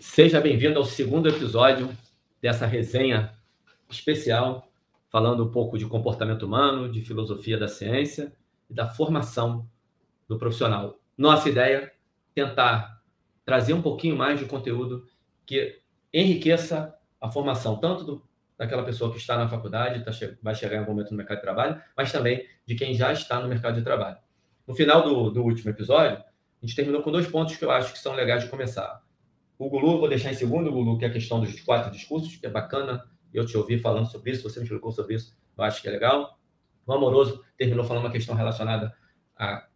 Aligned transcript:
Seja 0.00 0.40
bem-vindo 0.40 0.78
ao 0.78 0.84
segundo 0.84 1.28
episódio 1.28 1.88
dessa 2.40 2.66
resenha 2.66 3.32
especial, 3.88 4.68
falando 5.08 5.44
um 5.44 5.50
pouco 5.50 5.78
de 5.78 5.86
comportamento 5.86 6.44
humano, 6.44 6.90
de 6.90 7.00
filosofia 7.02 7.58
da 7.58 7.68
ciência 7.68 8.32
e 8.68 8.74
da 8.74 8.88
formação 8.88 9.68
do 10.28 10.38
profissional. 10.38 10.98
Nossa 11.16 11.48
ideia 11.48 11.76
é 11.76 11.92
tentar 12.34 13.00
trazer 13.44 13.72
um 13.74 13.82
pouquinho 13.82 14.16
mais 14.16 14.38
de 14.38 14.46
conteúdo 14.46 15.06
que 15.44 15.80
enriqueça 16.12 16.94
a 17.20 17.30
formação 17.30 17.76
tanto 17.76 18.04
do, 18.04 18.22
daquela 18.58 18.82
pessoa 18.82 19.12
que 19.12 19.18
está 19.18 19.36
na 19.36 19.48
faculdade, 19.48 20.04
tá, 20.04 20.10
vai 20.42 20.54
chegar 20.54 20.76
em 20.76 20.80
algum 20.80 20.92
momento 20.92 21.12
no 21.12 21.16
mercado 21.16 21.36
de 21.36 21.42
trabalho, 21.42 21.80
mas 21.96 22.10
também 22.10 22.44
de 22.66 22.74
quem 22.74 22.94
já 22.94 23.12
está 23.12 23.40
no 23.40 23.48
mercado 23.48 23.76
de 23.76 23.82
trabalho. 23.82 24.16
No 24.66 24.74
final 24.74 25.02
do, 25.02 25.30
do 25.30 25.42
último 25.44 25.70
episódio, 25.70 26.18
a 26.18 26.66
gente 26.66 26.74
terminou 26.74 27.02
com 27.02 27.12
dois 27.12 27.26
pontos 27.28 27.56
que 27.56 27.64
eu 27.64 27.70
acho 27.70 27.92
que 27.92 27.98
são 27.98 28.14
legais 28.14 28.42
de 28.42 28.50
começar. 28.50 29.05
O 29.58 29.68
Gulu, 29.70 29.98
vou 29.98 30.08
deixar 30.08 30.30
em 30.30 30.34
segundo, 30.34 30.70
Gulu, 30.70 30.98
que 30.98 31.04
é 31.04 31.08
a 31.08 31.12
questão 31.12 31.40
dos 31.40 31.60
quatro 31.60 31.90
discursos, 31.90 32.36
que 32.36 32.46
é 32.46 32.50
bacana 32.50 33.04
eu 33.32 33.44
te 33.44 33.56
ouvir 33.56 33.78
falando 33.78 34.06
sobre 34.06 34.30
isso, 34.30 34.42
você 34.42 34.58
me 34.58 34.64
explicou 34.64 34.92
sobre 34.92 35.14
isso, 35.14 35.36
eu 35.56 35.64
acho 35.64 35.82
que 35.82 35.88
é 35.88 35.90
legal. 35.90 36.38
O 36.86 36.92
Amoroso 36.92 37.44
terminou 37.56 37.84
falando 37.84 38.04
uma 38.04 38.12
questão 38.12 38.34
relacionada 38.34 38.94
a 39.36 39.66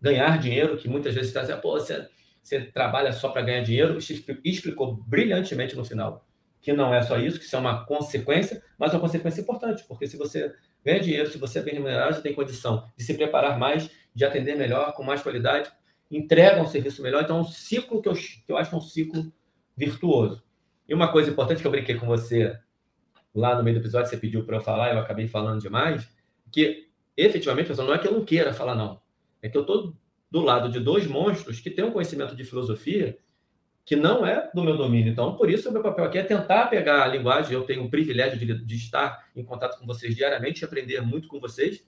ganhar 0.00 0.38
dinheiro, 0.38 0.76
que 0.76 0.88
muitas 0.88 1.14
vezes 1.14 1.28
está 1.28 1.42
dizendo, 1.42 1.60
pô, 1.60 1.72
você, 1.72 2.08
você 2.42 2.60
trabalha 2.60 3.12
só 3.12 3.30
para 3.30 3.42
ganhar 3.42 3.62
dinheiro, 3.62 3.98
explicou 4.44 4.96
brilhantemente 4.96 5.76
no 5.76 5.84
final 5.84 6.26
que 6.62 6.72
não 6.72 6.94
é 6.94 7.02
só 7.02 7.18
isso, 7.18 7.40
que 7.40 7.44
isso 7.44 7.56
é 7.56 7.58
uma 7.58 7.84
consequência, 7.84 8.62
mas 8.78 8.94
uma 8.94 9.00
consequência 9.00 9.40
importante, 9.40 9.84
porque 9.88 10.06
se 10.06 10.16
você 10.16 10.54
ganha 10.84 11.00
dinheiro, 11.00 11.28
se 11.28 11.36
você 11.36 11.58
é 11.58 11.62
bem 11.62 11.74
remunerado, 11.74 12.14
você 12.14 12.22
tem 12.22 12.32
condição 12.32 12.88
de 12.96 13.02
se 13.02 13.14
preparar 13.14 13.58
mais, 13.58 13.90
de 14.14 14.24
atender 14.24 14.56
melhor, 14.56 14.94
com 14.94 15.02
mais 15.02 15.20
qualidade, 15.20 15.70
entrega 16.16 16.60
um 16.60 16.66
serviço 16.66 17.02
melhor. 17.02 17.22
Então, 17.22 17.38
é 17.38 17.40
um 17.40 17.44
ciclo 17.44 18.02
que 18.02 18.08
eu, 18.08 18.14
que 18.14 18.44
eu 18.48 18.56
acho 18.56 18.76
um 18.76 18.80
ciclo 18.80 19.32
virtuoso. 19.76 20.42
E 20.88 20.94
uma 20.94 21.10
coisa 21.10 21.30
importante 21.30 21.60
que 21.60 21.66
eu 21.66 21.70
brinquei 21.70 21.94
com 21.94 22.06
você 22.06 22.56
lá 23.34 23.56
no 23.56 23.62
meio 23.62 23.76
do 23.76 23.82
episódio, 23.82 24.10
você 24.10 24.16
pediu 24.16 24.44
para 24.44 24.56
eu 24.56 24.60
falar, 24.60 24.92
eu 24.92 24.98
acabei 24.98 25.26
falando 25.26 25.60
demais, 25.60 26.06
que 26.50 26.88
efetivamente, 27.16 27.68
pessoal, 27.68 27.88
não 27.88 27.94
é 27.94 27.98
que 27.98 28.06
eu 28.06 28.12
não 28.12 28.24
queira 28.24 28.52
falar, 28.52 28.74
não. 28.74 29.00
É 29.40 29.48
que 29.48 29.56
eu 29.56 29.62
estou 29.62 29.96
do 30.30 30.40
lado 30.40 30.70
de 30.70 30.80
dois 30.80 31.06
monstros 31.06 31.60
que 31.60 31.70
têm 31.70 31.84
um 31.84 31.92
conhecimento 31.92 32.36
de 32.36 32.44
filosofia 32.44 33.18
que 33.84 33.96
não 33.96 34.24
é 34.24 34.50
do 34.54 34.62
meu 34.62 34.76
domínio. 34.76 35.10
Então, 35.10 35.34
por 35.36 35.50
isso, 35.50 35.68
o 35.68 35.72
meu 35.72 35.82
papel 35.82 36.04
aqui 36.04 36.18
é 36.18 36.22
tentar 36.22 36.66
pegar 36.66 37.02
a 37.02 37.08
linguagem. 37.08 37.52
Eu 37.52 37.64
tenho 37.64 37.84
o 37.84 37.90
privilégio 37.90 38.38
de, 38.38 38.64
de 38.64 38.76
estar 38.76 39.26
em 39.34 39.44
contato 39.44 39.78
com 39.78 39.86
vocês 39.86 40.14
diariamente 40.14 40.64
aprender 40.64 41.00
muito 41.00 41.26
com 41.26 41.40
vocês. 41.40 41.84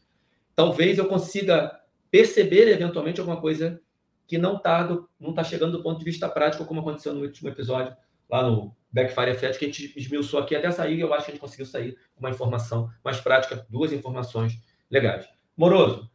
Talvez 0.56 0.98
eu 0.98 1.06
consiga 1.06 1.80
perceber 2.11 2.69
eventualmente 2.69 3.20
alguma 3.20 3.41
coisa 3.41 3.80
que 4.27 4.39
não 4.39 4.56
está 4.56 4.89
não 5.19 5.33
tá 5.33 5.44
chegando 5.44 5.77
do 5.77 5.83
ponto 5.83 5.98
de 5.98 6.05
vista 6.05 6.28
prático, 6.28 6.64
como 6.64 6.80
aconteceu 6.80 7.12
no 7.12 7.22
último 7.22 7.48
episódio, 7.48 7.94
lá 8.30 8.42
no 8.42 8.75
Backfire 8.91 9.30
Effect, 9.30 9.58
que 9.58 9.64
a 9.64 9.69
gente 9.69 9.98
esmiuçou 9.98 10.41
aqui 10.41 10.55
até 10.55 10.70
sair, 10.70 11.00
eu 11.00 11.12
acho 11.12 11.25
que 11.25 11.33
a 11.33 11.34
gente 11.34 11.41
conseguiu 11.41 11.67
sair 11.67 11.97
com 12.14 12.20
uma 12.20 12.30
informação 12.30 12.91
mais 13.05 13.20
prática, 13.20 13.67
duas 13.69 13.92
informações 13.92 14.58
legais. 14.91 15.28
Moroso, 15.56 16.11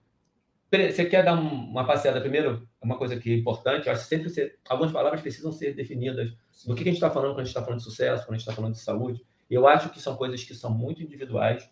você 0.71 1.05
quer 1.05 1.23
dar 1.23 1.33
uma 1.33 1.85
passeada 1.85 2.21
primeiro? 2.21 2.67
Uma 2.81 2.97
coisa 2.97 3.19
que 3.19 3.33
é 3.33 3.37
importante, 3.37 3.87
eu 3.87 3.93
acho 3.93 4.03
que 4.03 4.09
sempre 4.09 4.30
você, 4.30 4.55
algumas 4.67 4.91
palavras 4.91 5.21
precisam 5.21 5.52
ser 5.52 5.73
definidas 5.73 6.31
do 6.65 6.75
que 6.75 6.81
a 6.81 6.85
gente 6.85 6.95
está 6.95 7.09
falando 7.09 7.31
quando 7.31 7.41
a 7.41 7.43
gente 7.43 7.49
está 7.49 7.63
falando 7.63 7.80
de 7.80 7.83
sucesso, 7.83 8.25
quando 8.25 8.35
a 8.35 8.37
gente 8.37 8.47
está 8.47 8.53
falando 8.53 8.73
de 8.73 8.80
saúde. 8.80 9.25
Eu 9.49 9.67
acho 9.67 9.89
que 9.89 9.99
são 9.99 10.15
coisas 10.15 10.43
que 10.43 10.53
são 10.53 10.69
muito 10.69 11.02
individuais. 11.02 11.67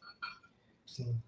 Sim. 0.85 1.21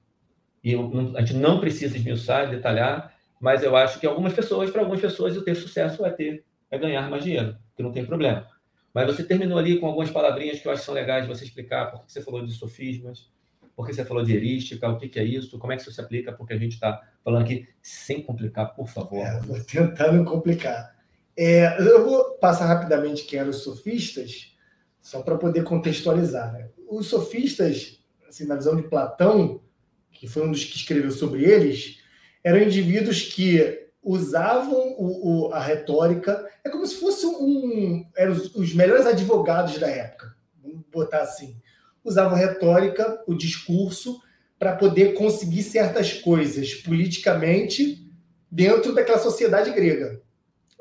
E 0.63 0.73
eu, 0.73 0.91
a 1.15 1.21
gente 1.21 1.35
não 1.35 1.59
precisa 1.59 1.95
esmiuçar, 1.95 2.49
detalhar, 2.49 3.13
mas 3.39 3.63
eu 3.63 3.75
acho 3.75 3.99
que 3.99 4.05
algumas 4.05 4.33
pessoas, 4.33 4.69
para 4.69 4.81
algumas 4.81 5.01
pessoas, 5.01 5.37
o 5.37 5.41
ter 5.41 5.55
sucesso 5.55 6.05
é 6.05 6.09
ter, 6.09 6.43
é 6.69 6.77
ganhar 6.77 7.09
mais 7.09 7.23
dinheiro, 7.23 7.55
que 7.75 7.81
não 7.81 7.91
tem 7.91 8.05
problema. 8.05 8.47
Mas 8.93 9.05
você 9.05 9.23
terminou 9.23 9.57
ali 9.57 9.79
com 9.79 9.87
algumas 9.87 10.09
palavrinhas 10.09 10.59
que 10.59 10.67
eu 10.67 10.71
acho 10.71 10.81
que 10.81 10.85
são 10.85 10.95
legais 10.95 11.25
de 11.25 11.33
você 11.33 11.45
explicar, 11.45 11.91
porque 11.91 12.11
você 12.11 12.21
falou 12.21 12.45
de 12.45 12.51
sofismas, 12.51 13.31
porque 13.75 13.93
você 13.93 14.03
falou 14.03 14.23
de 14.23 14.33
heurística, 14.33 14.89
o 14.89 14.97
que, 14.97 15.07
que 15.07 15.19
é 15.19 15.23
isso, 15.23 15.57
como 15.57 15.71
é 15.71 15.77
que 15.77 15.83
isso 15.83 15.91
se 15.91 16.01
aplica, 16.01 16.33
porque 16.33 16.53
a 16.53 16.57
gente 16.57 16.73
está 16.73 17.01
falando 17.23 17.43
aqui 17.43 17.67
sem 17.81 18.21
complicar, 18.21 18.75
por 18.75 18.89
favor. 18.89 19.19
É, 19.19 19.39
vou 19.39 19.57
tentar 19.63 20.11
não 20.11 20.25
complicar. 20.25 20.95
É, 21.37 21.79
eu 21.79 22.03
vou 22.03 22.37
passar 22.39 22.65
rapidamente 22.65 23.23
quem 23.23 23.39
eram 23.39 23.51
os 23.51 23.63
sofistas, 23.63 24.53
só 25.01 25.21
para 25.21 25.37
poder 25.37 25.63
contextualizar. 25.63 26.51
Né? 26.51 26.69
Os 26.89 27.07
sofistas, 27.07 28.03
assim, 28.27 28.45
na 28.45 28.55
visão 28.55 28.75
de 28.75 28.83
Platão, 28.83 29.61
que 30.11 30.27
foi 30.27 30.45
um 30.45 30.51
dos 30.51 30.65
que 30.65 30.75
escreveu 30.75 31.11
sobre 31.11 31.45
eles, 31.45 31.98
eram 32.43 32.59
indivíduos 32.59 33.23
que 33.23 33.87
usavam 34.01 34.95
o, 34.97 35.47
o, 35.47 35.53
a 35.53 35.59
retórica, 35.59 36.47
é 36.63 36.69
como 36.69 36.85
se 36.85 36.95
fosse 36.95 37.25
um. 37.25 38.05
eram 38.15 38.33
os, 38.33 38.55
os 38.55 38.73
melhores 38.73 39.05
advogados 39.05 39.77
da 39.77 39.87
época, 39.87 40.35
vamos 40.61 40.83
botar 40.91 41.21
assim 41.21 41.59
usavam 42.03 42.37
retórica, 42.37 43.23
o 43.27 43.35
discurso, 43.35 44.21
para 44.57 44.75
poder 44.75 45.13
conseguir 45.13 45.63
certas 45.63 46.13
coisas 46.13 46.73
politicamente 46.73 48.05
dentro 48.51 48.93
daquela 48.93 49.19
sociedade 49.19 49.71
grega. 49.71 50.21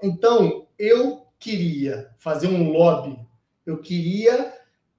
Então, 0.02 0.66
eu 0.78 1.26
queria 1.38 2.10
fazer 2.18 2.48
um 2.48 2.72
lobby, 2.72 3.18
eu 3.64 3.80
queria 3.80 4.52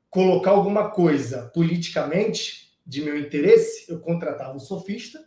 colocar 0.10 0.52
alguma 0.52 0.90
coisa 0.92 1.52
politicamente 1.54 2.78
de 2.86 3.02
meu 3.02 3.18
interesse, 3.20 3.92
eu 3.92 4.00
contratava 4.00 4.56
um 4.56 4.60
sofista. 4.60 5.20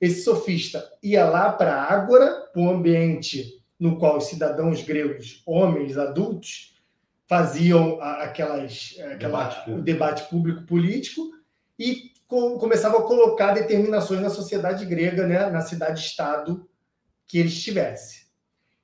Esse 0.00 0.22
sofista 0.22 0.84
ia 1.02 1.24
lá 1.24 1.52
para 1.52 1.74
a 1.74 1.92
Ágora, 1.92 2.48
para 2.52 2.62
um 2.62 2.70
ambiente 2.70 3.62
no 3.78 3.98
qual 3.98 4.18
os 4.18 4.24
cidadãos 4.24 4.82
gregos, 4.82 5.42
homens 5.46 5.96
adultos, 5.96 6.76
faziam 7.28 8.00
aquelas, 8.00 8.96
aquela, 8.98 9.16
debate 9.16 9.70
o 9.70 9.82
debate 9.82 10.30
público 10.30 10.64
político 10.64 11.30
e 11.78 12.12
co 12.26 12.58
começavam 12.58 13.00
a 13.00 13.06
colocar 13.06 13.52
determinações 13.52 14.20
na 14.20 14.30
sociedade 14.30 14.84
grega, 14.84 15.26
né, 15.26 15.48
na 15.50 15.60
cidade-estado 15.60 16.68
que 17.26 17.38
eles 17.38 17.62
tivessem. 17.62 18.22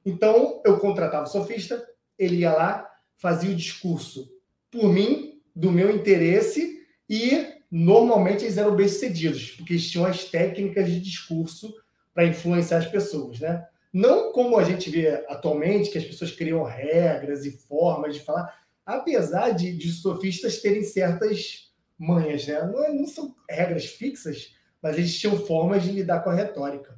Então, 0.05 0.61
eu 0.65 0.79
contratava 0.79 1.25
o 1.25 1.31
sofista, 1.31 1.83
ele 2.19 2.37
ia 2.37 2.53
lá, 2.53 2.89
fazia 3.17 3.51
o 3.51 3.57
discurso 3.57 4.31
por 4.71 4.93
mim, 4.93 5.41
do 5.55 5.71
meu 5.71 5.95
interesse, 5.95 6.85
e 7.09 7.55
normalmente 7.77 8.45
eles 8.45 8.57
eram 8.57 8.77
bem-sucedidos, 8.77 9.51
porque 9.51 9.73
eles 9.73 9.91
tinham 9.91 10.07
as 10.07 10.27
técnicas 10.27 10.87
de 10.87 11.01
discurso 11.01 11.75
para 12.15 12.25
influenciar 12.25 12.79
as 12.79 12.87
pessoas, 12.87 13.41
né? 13.41 13.67
Não 13.93 14.31
como 14.31 14.57
a 14.57 14.63
gente 14.63 14.89
vê 14.89 15.25
atualmente, 15.29 15.91
que 15.91 15.99
as 15.99 16.05
pessoas 16.05 16.31
criam 16.31 16.63
regras 16.63 17.45
e 17.45 17.51
formas 17.51 18.15
de 18.15 18.21
falar, 18.21 18.63
apesar 18.87 19.51
de, 19.51 19.77
de 19.77 19.91
sofistas 19.91 20.63
terem 20.63 20.85
certas 20.85 21.73
manhas, 21.99 22.47
né? 22.47 22.63
Não, 22.63 22.85
é, 22.85 22.93
não 22.93 23.09
são 23.09 23.35
regras 23.51 23.87
fixas, 23.87 24.55
mas 24.81 24.97
eles 24.97 25.19
tinham 25.19 25.37
formas 25.45 25.83
de 25.83 25.91
lidar 25.91 26.21
com 26.21 26.31
a 26.31 26.35
retórica. 26.35 26.95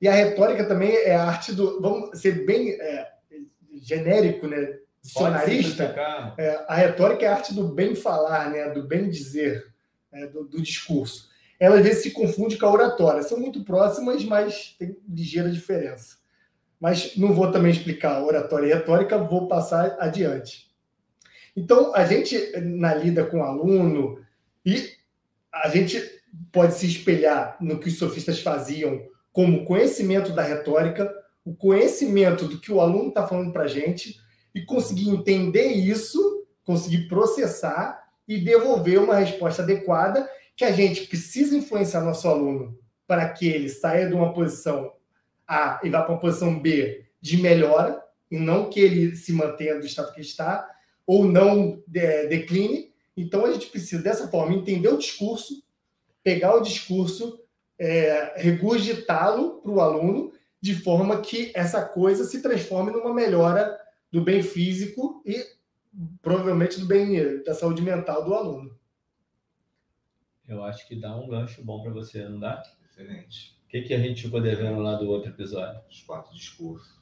E 0.00 0.08
a 0.08 0.12
retórica 0.12 0.64
também 0.64 0.96
é 0.96 1.14
a 1.14 1.26
arte 1.26 1.52
do. 1.52 1.80
Vamos 1.80 2.20
ser 2.20 2.44
bem 2.44 2.72
é, 2.72 3.08
genérico, 3.80 4.48
né? 4.48 4.80
Dicionarista. 5.02 5.84
É, 6.36 6.64
a 6.68 6.74
retórica 6.74 7.24
é 7.24 7.28
a 7.28 7.34
arte 7.34 7.54
do 7.54 7.68
bem 7.68 7.94
falar, 7.94 8.50
né? 8.50 8.68
Do 8.70 8.86
bem 8.86 9.08
dizer, 9.08 9.72
né? 10.12 10.26
do, 10.26 10.44
do 10.44 10.60
discurso 10.60 11.30
ela 11.60 11.76
às 11.76 11.82
vezes 11.82 12.02
se 12.02 12.10
confunde 12.10 12.56
com 12.56 12.64
a 12.64 12.72
oratória. 12.72 13.22
São 13.22 13.38
muito 13.38 13.62
próximas, 13.62 14.24
mas 14.24 14.74
tem 14.78 14.96
ligeira 15.06 15.50
diferença. 15.50 16.16
Mas 16.80 17.14
não 17.18 17.34
vou 17.34 17.52
também 17.52 17.70
explicar 17.70 18.24
oratória 18.24 18.66
e 18.66 18.74
retórica, 18.74 19.18
vou 19.18 19.46
passar 19.46 19.98
adiante. 20.00 20.70
Então, 21.54 21.94
a 21.94 22.06
gente, 22.06 22.38
na 22.62 22.94
lida 22.94 23.26
com 23.26 23.40
o 23.40 23.44
aluno, 23.44 24.18
e 24.64 24.90
a 25.52 25.68
gente 25.68 26.02
pode 26.50 26.72
se 26.74 26.86
espelhar 26.86 27.58
no 27.60 27.78
que 27.78 27.88
os 27.88 27.98
sofistas 27.98 28.40
faziam 28.40 29.02
como 29.30 29.66
conhecimento 29.66 30.32
da 30.32 30.42
retórica, 30.42 31.12
o 31.44 31.54
conhecimento 31.54 32.46
do 32.46 32.58
que 32.58 32.72
o 32.72 32.80
aluno 32.80 33.10
está 33.10 33.26
falando 33.26 33.52
para 33.52 33.64
a 33.64 33.68
gente, 33.68 34.18
e 34.54 34.62
conseguir 34.62 35.10
entender 35.10 35.68
isso, 35.68 36.46
conseguir 36.64 37.08
processar 37.08 38.08
e 38.26 38.38
devolver 38.38 39.00
uma 39.00 39.16
resposta 39.16 39.62
adequada 39.62 40.28
que 40.56 40.64
a 40.64 40.72
gente 40.72 41.06
precisa 41.06 41.56
influenciar 41.56 42.02
nosso 42.02 42.28
aluno 42.28 42.78
para 43.06 43.28
que 43.28 43.48
ele 43.48 43.68
saia 43.68 44.06
de 44.06 44.14
uma 44.14 44.32
posição 44.32 44.92
A 45.46 45.80
e 45.82 45.90
vá 45.90 46.02
para 46.02 46.12
uma 46.12 46.20
posição 46.20 46.60
B 46.60 47.06
de 47.20 47.38
melhora, 47.38 48.00
e 48.30 48.38
não 48.38 48.70
que 48.70 48.78
ele 48.78 49.16
se 49.16 49.32
mantenha 49.32 49.78
do 49.78 49.84
estado 49.84 50.12
que 50.12 50.20
está, 50.20 50.68
ou 51.06 51.24
não 51.24 51.82
é, 51.92 52.26
decline. 52.26 52.92
Então 53.16 53.44
a 53.44 53.52
gente 53.52 53.66
precisa, 53.66 54.00
dessa 54.00 54.28
forma, 54.28 54.54
entender 54.54 54.88
o 54.88 54.96
discurso, 54.96 55.62
pegar 56.22 56.54
o 56.54 56.62
discurso, 56.62 57.40
é, 57.78 58.34
regurgitá-lo 58.36 59.60
para 59.60 59.72
o 59.72 59.80
aluno, 59.80 60.32
de 60.60 60.74
forma 60.74 61.20
que 61.20 61.50
essa 61.54 61.82
coisa 61.82 62.24
se 62.24 62.40
transforme 62.40 62.92
numa 62.92 63.12
melhora 63.12 63.76
do 64.10 64.22
bem 64.22 64.42
físico 64.42 65.22
e 65.24 65.44
provavelmente 66.22 66.78
do 66.78 66.86
bem 66.86 67.42
da 67.42 67.54
saúde 67.54 67.82
mental 67.82 68.24
do 68.24 68.34
aluno 68.34 68.80
eu 70.50 70.64
acho 70.64 70.86
que 70.88 70.96
dá 70.96 71.16
um 71.16 71.28
gancho 71.28 71.64
bom 71.64 71.80
para 71.80 71.92
você, 71.92 72.28
não 72.28 72.40
dá? 72.40 72.60
Excelente. 72.84 73.56
O 73.64 73.68
que, 73.68 73.82
que 73.82 73.94
a 73.94 73.98
gente 73.98 74.22
ficou 74.22 74.40
devendo 74.40 74.80
lá 74.80 74.96
do 74.96 75.08
outro 75.08 75.30
episódio? 75.30 75.80
Os 75.88 76.02
quatro 76.02 76.34
discursos. 76.34 76.98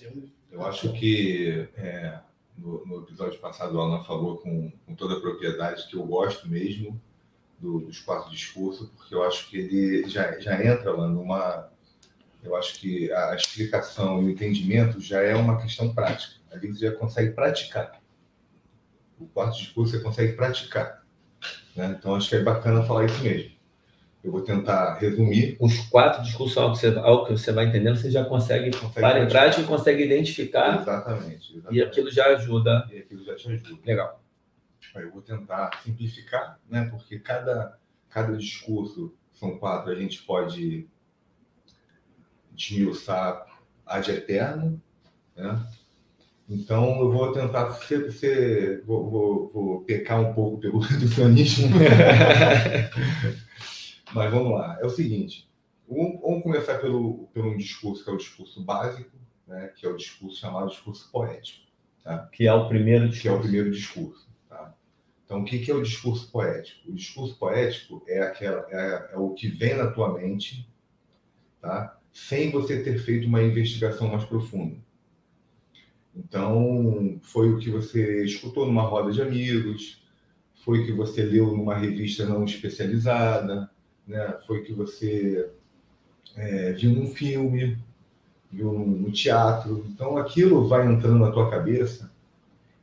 Eu 0.00 0.26
Eu 0.50 0.66
acho 0.66 0.90
que 0.94 1.68
é, 1.76 2.18
no, 2.56 2.84
no, 2.86 3.02
episódio 3.02 3.38
passado 3.38 3.74
o 3.74 3.80
Alan 3.80 4.02
falou 4.04 4.38
com, 4.38 4.72
com, 4.86 4.94
toda 4.94 5.18
a 5.18 5.20
propriedade 5.20 5.86
que 5.86 5.96
eu 5.96 6.04
gosto 6.06 6.48
mesmo 6.48 6.98
do, 7.58 7.80
dos 7.80 8.00
quatro 8.00 8.30
discursos, 8.30 8.88
porque 8.88 9.14
eu 9.14 9.22
acho 9.22 9.50
que 9.50 9.58
ele 9.58 10.08
já, 10.08 10.40
já 10.40 10.64
entra 10.64 10.92
lá 10.92 11.06
numa. 11.06 11.70
Eu 12.42 12.56
acho 12.56 12.74
que 12.74 13.12
a 13.12 13.34
explicação 13.34 14.22
e 14.22 14.26
o 14.26 14.30
entendimento 14.30 15.00
já 15.00 15.20
é 15.20 15.34
uma 15.34 15.60
questão 15.60 15.92
prática. 15.94 16.36
Ali 16.50 16.68
você 16.68 16.86
já 16.86 16.92
consegue 16.92 17.32
praticar. 17.32 18.00
O 19.18 19.26
quarto 19.26 19.58
discurso 19.58 19.92
você 19.92 20.02
consegue 20.02 20.32
praticar. 20.32 21.04
Né? 21.76 21.96
Então 21.98 22.14
acho 22.14 22.28
que 22.28 22.36
é 22.36 22.42
bacana 22.42 22.82
falar 22.82 23.04
isso 23.04 23.22
mesmo. 23.22 23.52
Eu 24.22 24.32
vou 24.32 24.42
tentar 24.42 24.98
resumir. 24.98 25.56
Os 25.58 25.78
quatro 25.88 26.22
discursos, 26.22 26.56
ao 26.58 26.72
que 26.72 26.78
você, 26.78 26.98
ao 26.98 27.24
que 27.24 27.32
você 27.32 27.52
vai 27.52 27.66
entendendo, 27.66 27.96
você 27.96 28.10
já 28.10 28.24
consegue, 28.24 28.70
consegue 28.70 29.00
para 29.00 29.22
em 29.22 29.28
prática 29.28 29.62
e 29.62 29.66
consegue 29.66 30.04
identificar. 30.04 30.80
Exatamente, 30.80 31.56
exatamente, 31.56 31.74
E 31.74 31.82
aquilo 31.82 32.10
já 32.10 32.26
ajuda. 32.26 32.86
E 32.92 32.98
aquilo 32.98 33.24
já 33.24 33.34
te 33.34 33.50
ajuda. 33.50 33.80
Legal. 33.84 34.22
Eu 34.94 35.10
vou 35.10 35.22
tentar 35.22 35.70
simplificar, 35.82 36.58
né? 36.68 36.88
porque 36.90 37.18
cada, 37.18 37.78
cada 38.08 38.36
discurso, 38.36 39.14
são 39.32 39.56
quatro, 39.58 39.90
a 39.90 39.94
gente 39.94 40.22
pode 40.22 40.86
desmiuçar 42.60 43.46
ad 43.86 44.10
eterno. 44.10 44.80
Né? 45.34 45.66
Então, 46.48 47.00
eu 47.00 47.10
vou 47.10 47.32
tentar 47.32 47.72
ser, 47.72 48.12
ser 48.12 48.84
vou, 48.84 49.10
vou, 49.10 49.50
vou, 49.52 49.80
pecar 49.82 50.20
um 50.20 50.34
pouco 50.34 50.58
pelo 50.58 50.78
reducionismo. 50.84 51.68
Mas 54.12 54.30
vamos 54.30 54.52
lá. 54.52 54.78
É 54.80 54.86
o 54.86 54.90
seguinte: 54.90 55.48
vamos 55.88 56.42
começar 56.42 56.78
pelo, 56.78 57.28
pelo 57.32 57.50
um 57.50 57.56
discurso 57.56 58.04
que 58.04 58.10
é 58.10 58.12
o 58.12 58.18
discurso 58.18 58.62
básico, 58.62 59.16
né, 59.46 59.72
que 59.76 59.86
é 59.86 59.88
o 59.88 59.96
discurso 59.96 60.40
chamado 60.40 60.68
discurso 60.68 61.08
poético. 61.10 61.70
Tá? 62.02 62.28
Que 62.32 62.46
é 62.46 62.52
o 62.52 62.68
primeiro 62.68 63.08
discurso. 63.08 63.22
Que 63.22 63.28
é 63.28 63.32
o 63.32 63.40
primeiro 63.40 63.70
discurso. 63.70 64.28
Tá? 64.48 64.74
Então, 65.24 65.40
o 65.42 65.44
que, 65.44 65.60
que 65.60 65.70
é 65.70 65.74
o 65.74 65.82
discurso 65.82 66.30
poético? 66.30 66.90
O 66.90 66.94
discurso 66.94 67.38
poético 67.38 68.02
é, 68.08 68.22
aquela, 68.22 68.66
é, 68.70 69.10
é 69.12 69.16
o 69.16 69.30
que 69.30 69.48
vem 69.48 69.76
na 69.76 69.90
tua 69.92 70.18
mente, 70.18 70.68
tá? 71.60 71.99
Sem 72.12 72.50
você 72.50 72.82
ter 72.82 72.98
feito 72.98 73.26
uma 73.26 73.42
investigação 73.42 74.08
mais 74.08 74.24
profunda. 74.24 74.76
Então, 76.14 77.18
foi 77.22 77.50
o 77.50 77.58
que 77.58 77.70
você 77.70 78.24
escutou 78.24 78.66
numa 78.66 78.82
roda 78.82 79.12
de 79.12 79.22
amigos, 79.22 80.02
foi 80.64 80.80
o 80.80 80.86
que 80.86 80.92
você 80.92 81.22
leu 81.22 81.56
numa 81.56 81.76
revista 81.76 82.26
não 82.26 82.44
especializada, 82.44 83.70
né? 84.06 84.38
foi 84.46 84.62
que 84.62 84.72
você 84.72 85.50
é, 86.36 86.72
viu 86.72 86.90
num 86.90 87.08
filme, 87.08 87.78
viu 88.50 88.72
no 88.72 89.10
teatro. 89.10 89.86
Então 89.88 90.16
aquilo 90.16 90.68
vai 90.68 90.86
entrando 90.86 91.18
na 91.18 91.30
tua 91.30 91.50
cabeça 91.50 92.12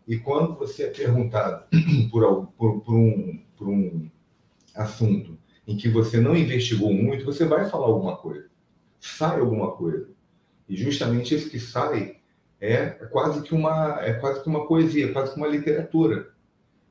e 0.07 0.17
quando 0.17 0.55
você 0.55 0.83
é 0.83 0.89
perguntado 0.89 1.65
por, 2.09 2.47
por, 2.57 2.81
por, 2.81 2.95
um, 2.95 3.41
por 3.57 3.67
um 3.67 4.09
assunto 4.75 5.37
em 5.67 5.75
que 5.75 5.89
você 5.89 6.19
não 6.19 6.35
investigou 6.35 6.93
muito, 6.93 7.25
você 7.25 7.45
vai 7.45 7.69
falar 7.69 7.87
alguma 7.87 8.15
coisa. 8.15 8.47
Sai 8.99 9.39
alguma 9.39 9.71
coisa. 9.71 10.09
E 10.67 10.75
justamente 10.75 11.35
isso 11.35 11.49
que 11.49 11.59
sai 11.59 12.17
é 12.59 12.87
quase 13.11 13.41
que 13.41 13.53
uma 13.53 13.99
é 14.01 14.13
quase 14.13 14.41
que 14.41 14.49
uma 14.49 14.67
poesia, 14.67 15.13
quase 15.13 15.33
que 15.33 15.37
uma 15.37 15.47
literatura. 15.47 16.29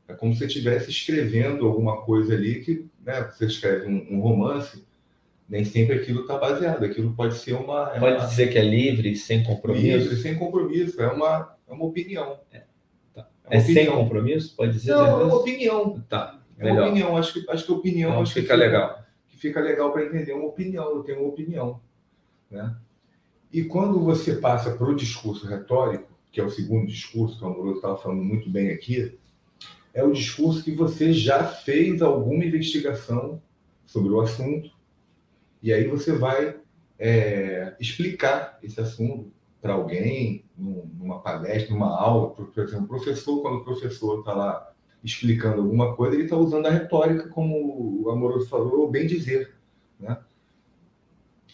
É 0.08 0.14
como 0.14 0.32
se 0.32 0.38
você 0.38 0.46
estivesse 0.46 0.90
escrevendo 0.90 1.66
alguma 1.66 2.02
coisa 2.02 2.34
ali 2.34 2.60
que 2.60 2.86
né, 3.04 3.22
você 3.22 3.46
escreve 3.46 3.86
um, 3.88 4.06
um 4.16 4.20
romance, 4.20 4.86
nem 5.48 5.64
sempre 5.64 5.96
aquilo 5.96 6.20
está 6.20 6.38
baseado. 6.38 6.84
Aquilo 6.84 7.12
pode 7.14 7.36
ser 7.36 7.54
uma. 7.54 7.92
É 7.94 7.98
pode 7.98 8.16
uma... 8.16 8.26
dizer 8.26 8.48
que 8.48 8.58
é 8.58 8.64
livre, 8.64 9.16
sem 9.16 9.42
compromisso. 9.42 9.98
Livre, 9.98 10.16
sem 10.16 10.36
compromisso. 10.36 11.02
É 11.02 11.08
uma, 11.08 11.56
é 11.68 11.72
uma 11.72 11.84
opinião. 11.84 12.38
É, 12.52 12.62
tá. 13.12 13.28
é, 13.50 13.56
é 13.56 13.60
sem 13.60 13.86
compromisso? 13.86 14.54
Pode 14.56 14.72
dizer? 14.72 14.92
Não, 14.92 15.20
é 15.20 15.24
uma 15.24 15.36
opinião. 15.36 16.00
Tá. 16.08 16.40
É 16.58 16.72
uma 16.72 16.86
opinião. 16.86 17.16
Acho 17.16 17.32
que, 17.32 17.50
acho 17.50 17.66
que 17.66 17.72
opinião. 17.72 18.10
Então, 18.10 18.22
acho 18.22 18.32
fica, 18.32 18.46
que 18.46 18.52
fica 18.52 18.64
legal. 18.64 19.04
Que 19.28 19.36
fica 19.36 19.60
legal 19.60 19.92
para 19.92 20.04
entender 20.04 20.32
uma 20.32 20.46
opinião. 20.46 20.84
Eu 20.90 21.02
tenho 21.02 21.20
uma 21.20 21.28
opinião. 21.28 21.80
Né? 22.56 22.76
E 23.52 23.64
quando 23.64 24.00
você 24.00 24.36
passa 24.36 24.72
para 24.72 24.88
o 24.88 24.96
discurso 24.96 25.46
retórico, 25.46 26.10
que 26.32 26.40
é 26.40 26.44
o 26.44 26.50
segundo 26.50 26.86
discurso 26.86 27.38
que 27.38 27.44
o 27.44 27.48
Amoroso 27.48 27.76
estava 27.76 27.96
falando 27.96 28.22
muito 28.22 28.50
bem 28.50 28.70
aqui, 28.70 29.18
é 29.94 30.04
o 30.04 30.12
discurso 30.12 30.62
que 30.62 30.72
você 30.72 31.12
já 31.12 31.44
fez 31.44 32.02
alguma 32.02 32.44
investigação 32.44 33.40
sobre 33.86 34.12
o 34.12 34.20
assunto, 34.20 34.70
e 35.62 35.72
aí 35.72 35.86
você 35.86 36.12
vai 36.12 36.56
é, 36.98 37.74
explicar 37.80 38.58
esse 38.62 38.80
assunto 38.80 39.32
para 39.60 39.74
alguém, 39.74 40.44
numa 40.56 41.20
palestra, 41.20 41.72
numa 41.72 41.98
aula. 41.98 42.30
Por 42.30 42.50
exemplo, 42.56 42.84
o 42.84 42.88
professor, 42.88 43.42
quando 43.42 43.58
o 43.58 43.64
professor 43.64 44.20
está 44.20 44.32
lá 44.32 44.72
explicando 45.02 45.62
alguma 45.62 45.96
coisa, 45.96 46.14
ele 46.14 46.24
está 46.24 46.36
usando 46.36 46.66
a 46.66 46.70
retórica, 46.70 47.28
como 47.28 48.04
o 48.04 48.10
Amoroso 48.10 48.48
falou, 48.48 48.90
bem 48.90 49.06
dizer. 49.06 49.54
Né? 49.98 50.16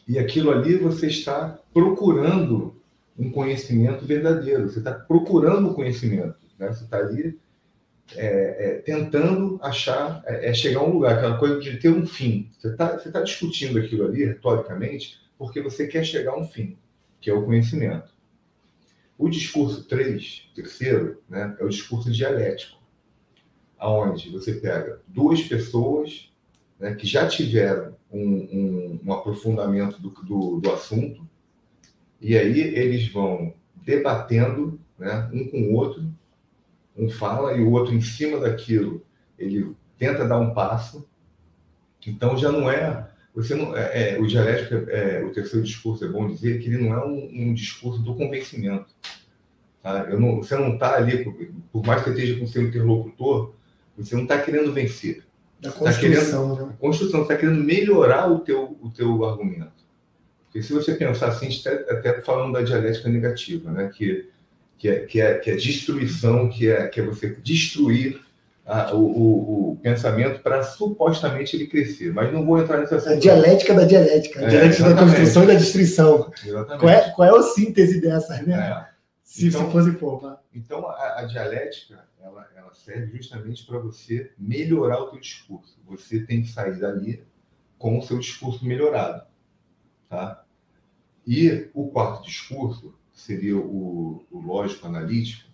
E 0.07 0.19
aquilo 0.19 0.51
ali 0.51 0.77
você 0.77 1.07
está 1.07 1.59
procurando 1.73 2.77
um 3.19 3.31
conhecimento 3.31 4.05
verdadeiro, 4.05 4.69
você 4.69 4.79
está 4.79 4.93
procurando 4.93 5.71
o 5.71 5.75
conhecimento. 5.75 6.37
Né? 6.59 6.69
Você 6.69 6.85
está 6.85 6.99
ali 6.99 7.39
é, 8.17 8.67
é, 8.67 8.75
tentando 8.79 9.59
achar, 9.63 10.23
é, 10.27 10.51
é, 10.51 10.55
chegar 10.55 10.81
a 10.81 10.85
um 10.85 10.95
lugar, 10.95 11.17
aquela 11.17 11.39
coisa 11.39 11.61
de 11.61 11.77
ter 11.79 11.91
um 11.91 12.07
fim. 12.07 12.51
Você 12.59 12.69
está 12.69 12.99
você 12.99 13.11
tá 13.11 13.23
discutindo 13.23 13.79
aquilo 13.79 14.05
ali, 14.07 14.25
retoricamente, 14.25 15.21
porque 15.39 15.63
você 15.63 15.87
quer 15.87 16.05
chegar 16.05 16.33
a 16.33 16.39
um 16.39 16.45
fim, 16.45 16.77
que 17.21 17.31
é 17.31 17.35
o 17.35 17.45
conhecimento. 17.45 18.13
O 19.17 19.29
discurso 19.29 19.85
3, 19.85 20.51
terceiro, 20.55 21.23
né, 21.29 21.57
é 21.61 21.65
o 21.65 21.69
discurso 21.69 22.11
dialético, 22.11 22.79
aonde 23.79 24.31
você 24.31 24.55
pega 24.55 25.01
duas 25.07 25.43
pessoas 25.43 26.32
né, 26.83 26.97
que 26.97 27.07
já 27.07 27.29
tiveram 27.29 27.95
um, 28.13 28.21
um, 28.21 29.01
um 29.07 29.13
aprofundamento 29.13 30.03
do, 30.03 30.11
do, 30.11 30.61
do, 30.61 30.73
assunto, 30.73 31.25
e 32.21 32.37
aí 32.37 32.61
eles 32.61 33.07
vão 33.07 33.55
debatendo 33.77 34.81
né, 34.99 35.31
um 35.33 35.47
com 35.49 35.59
o 35.63 35.75
outro, 35.75 36.05
um 36.97 37.09
fala 37.09 37.57
e 37.57 37.63
o 37.63 37.71
outro, 37.71 37.95
em 37.95 38.01
cima 38.01 38.41
daquilo, 38.41 39.07
ele 39.39 39.77
tenta 39.97 40.27
dar 40.27 40.41
um 40.41 40.53
passo. 40.53 41.09
Então 42.05 42.37
já 42.37 42.51
não 42.51 42.69
é. 42.69 43.09
Você 43.33 43.55
não, 43.55 43.77
é, 43.77 44.17
é 44.17 44.21
o 44.21 44.27
dialético, 44.27 44.91
é, 44.91 45.21
é, 45.21 45.25
o 45.25 45.31
terceiro 45.31 45.65
discurso, 45.65 46.05
é 46.05 46.09
bom 46.09 46.27
dizer 46.27 46.61
que 46.61 46.67
ele 46.67 46.79
não 46.79 46.95
é 46.95 47.07
um, 47.07 47.31
um 47.33 47.55
discurso 47.55 48.03
do 48.03 48.17
convencimento. 48.17 48.93
Tá? 49.81 50.05
Não, 50.11 50.39
você 50.39 50.57
não 50.57 50.75
está 50.75 50.97
ali, 50.97 51.25
por, 51.71 51.87
mais 51.87 52.03
que 52.03 52.11
você 52.11 52.17
esteja 52.17 52.41
com 52.41 52.47
seu 52.49 52.63
interlocutor, 52.63 53.55
você 53.97 54.17
não 54.17 54.25
está 54.25 54.43
querendo 54.43 54.73
vencer. 54.73 55.25
Da 55.63 55.71
construção, 55.71 55.93
tá 55.93 55.99
querendo, 56.01 56.67
né? 56.67 56.73
Construção, 56.81 57.21
você 57.21 57.33
está 57.33 57.37
querendo 57.37 57.65
melhorar 57.65 58.31
o 58.31 58.41
teu, 58.41 58.77
o 58.83 58.91
teu 58.91 59.25
argumento. 59.25 59.71
Porque 60.45 60.63
se 60.63 60.73
você 60.73 60.95
pensar 60.95 61.29
assim, 61.29 61.49
até, 61.65 61.93
até 61.93 62.21
falando 62.21 62.53
da 62.53 62.63
dialética 62.63 63.09
negativa, 63.09 63.71
né? 63.71 63.91
que 63.95 64.29
que 64.83 64.89
é, 64.89 64.99
que 65.07 65.21
é, 65.21 65.35
que 65.35 65.49
é 65.49 65.55
destruição, 65.55 66.49
que 66.49 66.69
é, 66.69 66.89
que 66.89 66.99
é 66.99 67.05
você 67.05 67.29
destruir 67.41 68.21
a, 68.67 68.93
o, 68.93 68.99
o, 68.99 69.71
o, 69.71 69.77
pensamento 69.81 70.41
para 70.41 70.65
supostamente 70.65 71.55
ele 71.55 71.69
crescer. 71.69 72.13
Mas 72.13 72.33
não 72.33 72.45
vou 72.45 72.61
entrar 72.61 72.79
nessa 72.79 72.97
A 73.11 73.15
dialética 73.15 73.75
da 73.75 73.85
dialética, 73.85 74.41
a 74.41 74.43
é, 74.43 74.49
dialética 74.49 74.89
da 74.93 74.97
construção 74.97 75.45
e 75.45 75.47
da 75.47 75.55
destruição. 75.55 76.33
Exatamente. 76.45 76.81
Qual 76.81 76.93
é, 76.93 77.11
qual 77.11 77.29
é 77.29 77.39
a 77.39 77.43
síntese 77.45 78.01
dessas, 78.01 78.45
né? 78.45 78.87
É. 78.89 78.92
Se, 79.33 79.49
então, 79.49 79.65
se 79.65 79.73
fosse 79.73 79.93
for. 79.93 80.21
Tá? 80.21 80.43
Então, 80.55 80.87
a, 80.87 81.21
a, 81.21 81.25
dialética, 81.25 82.07
ela, 82.21 82.47
ela 82.55 82.75
serve 82.75 83.17
justamente 83.17 83.65
para 83.65 83.79
você 83.79 84.31
melhorar 84.37 85.01
o 85.01 85.11
teu 85.11 85.19
discurso. 85.19 85.81
Você 85.87 86.23
tem 86.27 86.43
que 86.43 86.49
sair 86.49 86.79
dali 86.79 87.25
com 87.79 87.99
o 87.99 88.03
seu 88.03 88.19
discurso 88.19 88.63
melhorado. 88.63 89.27
Tá? 90.07 90.45
E 91.27 91.71
o 91.73 91.89
quarto 91.89 92.27
discurso 92.27 92.95
seria 93.11 93.57
o, 93.57 94.23
o 94.31 94.39
lógico 94.39 94.87
analítico, 94.87 95.49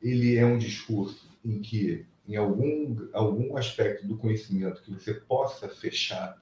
ele 0.00 0.36
é 0.36 0.46
um 0.46 0.56
discurso 0.56 1.28
em 1.44 1.60
que, 1.60 2.06
em 2.28 2.36
algum, 2.36 3.08
algum 3.12 3.56
aspecto 3.56 4.06
do 4.06 4.16
conhecimento 4.16 4.80
que 4.82 4.92
você 4.92 5.12
possa 5.12 5.68
fechar 5.68 6.40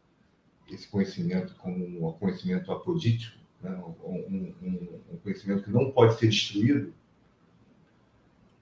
esse 0.70 0.86
conhecimento 0.88 1.54
como 1.54 2.06
um 2.06 2.12
conhecimento 2.12 2.70
apodítico, 2.70 3.43
né? 3.64 3.82
um, 4.04 4.54
um, 4.62 5.00
um 5.12 5.16
conhecimento 5.22 5.64
que 5.64 5.70
não 5.70 5.90
pode 5.90 6.18
ser 6.18 6.28
destruído, 6.28 6.92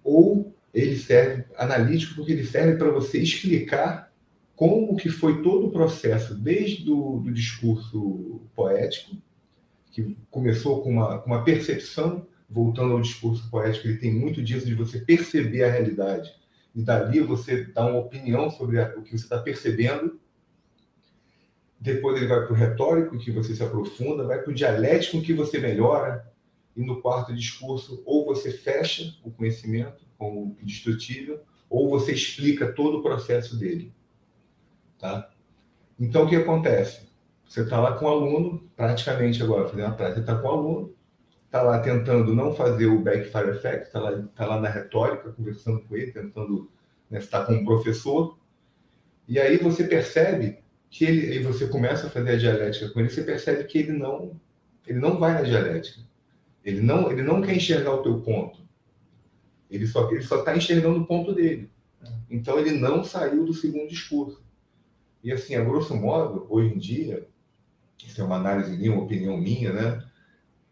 ou 0.02 0.54
ele 0.73 0.97
serve 0.97 1.44
analítico 1.56 2.14
porque 2.14 2.32
ele 2.32 2.44
serve 2.44 2.76
para 2.76 2.90
você 2.90 3.18
explicar 3.18 4.12
como 4.56 4.97
que 4.97 5.09
foi 5.09 5.42
todo 5.42 5.66
o 5.66 5.71
processo, 5.71 6.35
desde 6.35 6.90
o 6.90 7.18
do 7.18 7.32
discurso 7.32 8.40
poético, 8.54 9.16
que 9.90 10.16
começou 10.30 10.82
com 10.82 10.90
uma, 10.90 11.18
com 11.18 11.30
uma 11.30 11.44
percepção, 11.44 12.26
voltando 12.49 12.92
ao 12.92 13.00
discurso 13.00 13.49
poético, 13.50 13.88
ele 13.88 13.99
tem 13.99 14.14
muito 14.14 14.42
disso 14.42 14.66
de 14.66 14.75
você 14.75 15.00
perceber 15.00 15.64
a 15.64 15.71
realidade. 15.71 16.32
E 16.75 16.82
dali 16.82 17.21
você 17.21 17.64
dá 17.64 17.85
uma 17.87 17.99
opinião 17.99 18.50
sobre 18.50 18.80
o 18.80 19.02
que 19.02 19.11
você 19.11 19.25
está 19.25 19.38
percebendo. 19.38 20.18
Depois 21.83 22.17
ele 22.17 22.29
vai 22.29 22.45
para 22.47 22.53
o 22.53 22.57
retórico, 22.57 23.19
que 23.19 23.33
você 23.33 23.57
se 23.57 23.62
aprofunda, 23.62 24.25
vai 24.25 24.41
para 24.41 24.53
o 24.53 24.55
dialético, 24.55 25.21
que 25.21 25.33
você 25.33 25.59
melhora. 25.59 26.31
e 26.77 26.83
no 26.83 27.03
quarto 27.03 27.35
discurso, 27.35 28.03
ou 28.07 28.25
você 28.25 28.51
fecha 28.51 29.15
o 29.23 29.31
conhecimento 29.31 30.07
como 30.17 30.57
indestrutível, 30.62 31.43
ou 31.69 31.91
você 31.91 32.12
explica 32.12 32.73
todo 32.73 32.99
o 32.99 33.03
processo 33.03 33.59
dele. 33.59 33.93
Tá? 34.99 35.29
Então, 35.99 36.25
o 36.25 36.29
que 36.29 36.37
acontece? 36.37 37.11
Você 37.47 37.62
está 37.62 37.79
lá 37.81 37.93
com 37.97 38.07
o 38.07 38.09
aluno, 38.09 38.71
praticamente 38.77 39.43
agora, 39.43 39.69
fazendo 39.69 39.89
a 39.89 39.91
prática, 39.91 40.21
está 40.21 40.37
com 40.37 40.49
o 40.49 40.51
aluno, 40.51 40.95
está 41.45 41.62
lá 41.62 41.81
tentando 41.81 42.33
não 42.33 42.55
fazer 42.55 42.87
o 42.87 43.03
backfire 43.03 43.51
effect, 43.51 43.89
está 43.89 44.01
lá, 44.01 44.23
tá 44.35 44.47
lá 44.47 44.61
na 44.61 44.69
retórica, 44.69 45.33
conversando 45.33 45.81
com 45.81 45.97
ele, 45.97 46.12
tentando 46.12 46.71
né, 47.11 47.19
estar 47.19 47.45
com 47.45 47.55
o 47.55 47.65
professor, 47.65 48.39
e 49.29 49.39
aí 49.39 49.59
você 49.59 49.85
percebe 49.85 50.62
que 50.92 51.06
ele, 51.06 51.37
e 51.37 51.42
você 51.42 51.66
começa 51.66 52.06
a 52.06 52.11
fazer 52.11 52.32
a 52.32 52.37
dialética 52.37 52.90
com 52.90 53.00
ele, 53.00 53.08
você 53.08 53.22
percebe 53.22 53.64
que 53.64 53.78
ele 53.78 53.92
não, 53.92 54.38
ele 54.87 55.00
não 55.00 55.18
vai 55.18 55.32
na 55.32 55.40
dialética. 55.40 56.02
Ele 56.62 56.82
não, 56.82 57.11
ele 57.11 57.22
não 57.22 57.40
quer 57.40 57.56
enxergar 57.56 57.94
o 57.94 58.02
teu 58.02 58.20
ponto. 58.20 58.61
Ele 59.70 59.87
só 59.87 60.12
ele 60.12 60.22
só 60.22 60.40
está 60.40 60.54
enxergando 60.54 61.00
o 61.00 61.06
ponto 61.06 61.32
dele. 61.32 61.70
Então 62.30 62.58
ele 62.58 62.72
não 62.72 63.02
saiu 63.02 63.46
do 63.46 63.54
segundo 63.54 63.88
discurso. 63.88 64.44
E 65.25 65.32
assim, 65.32 65.54
a 65.54 65.64
grosso 65.64 65.96
modo, 65.96 66.46
hoje 66.50 66.75
em 66.75 66.78
dia, 66.78 67.26
isso 68.06 68.20
é 68.20 68.25
uma 68.25 68.37
análise 68.37 68.76
minha, 68.76 68.92
uma 68.92 69.04
opinião 69.04 69.38
minha, 69.38 69.72
né? 69.72 70.04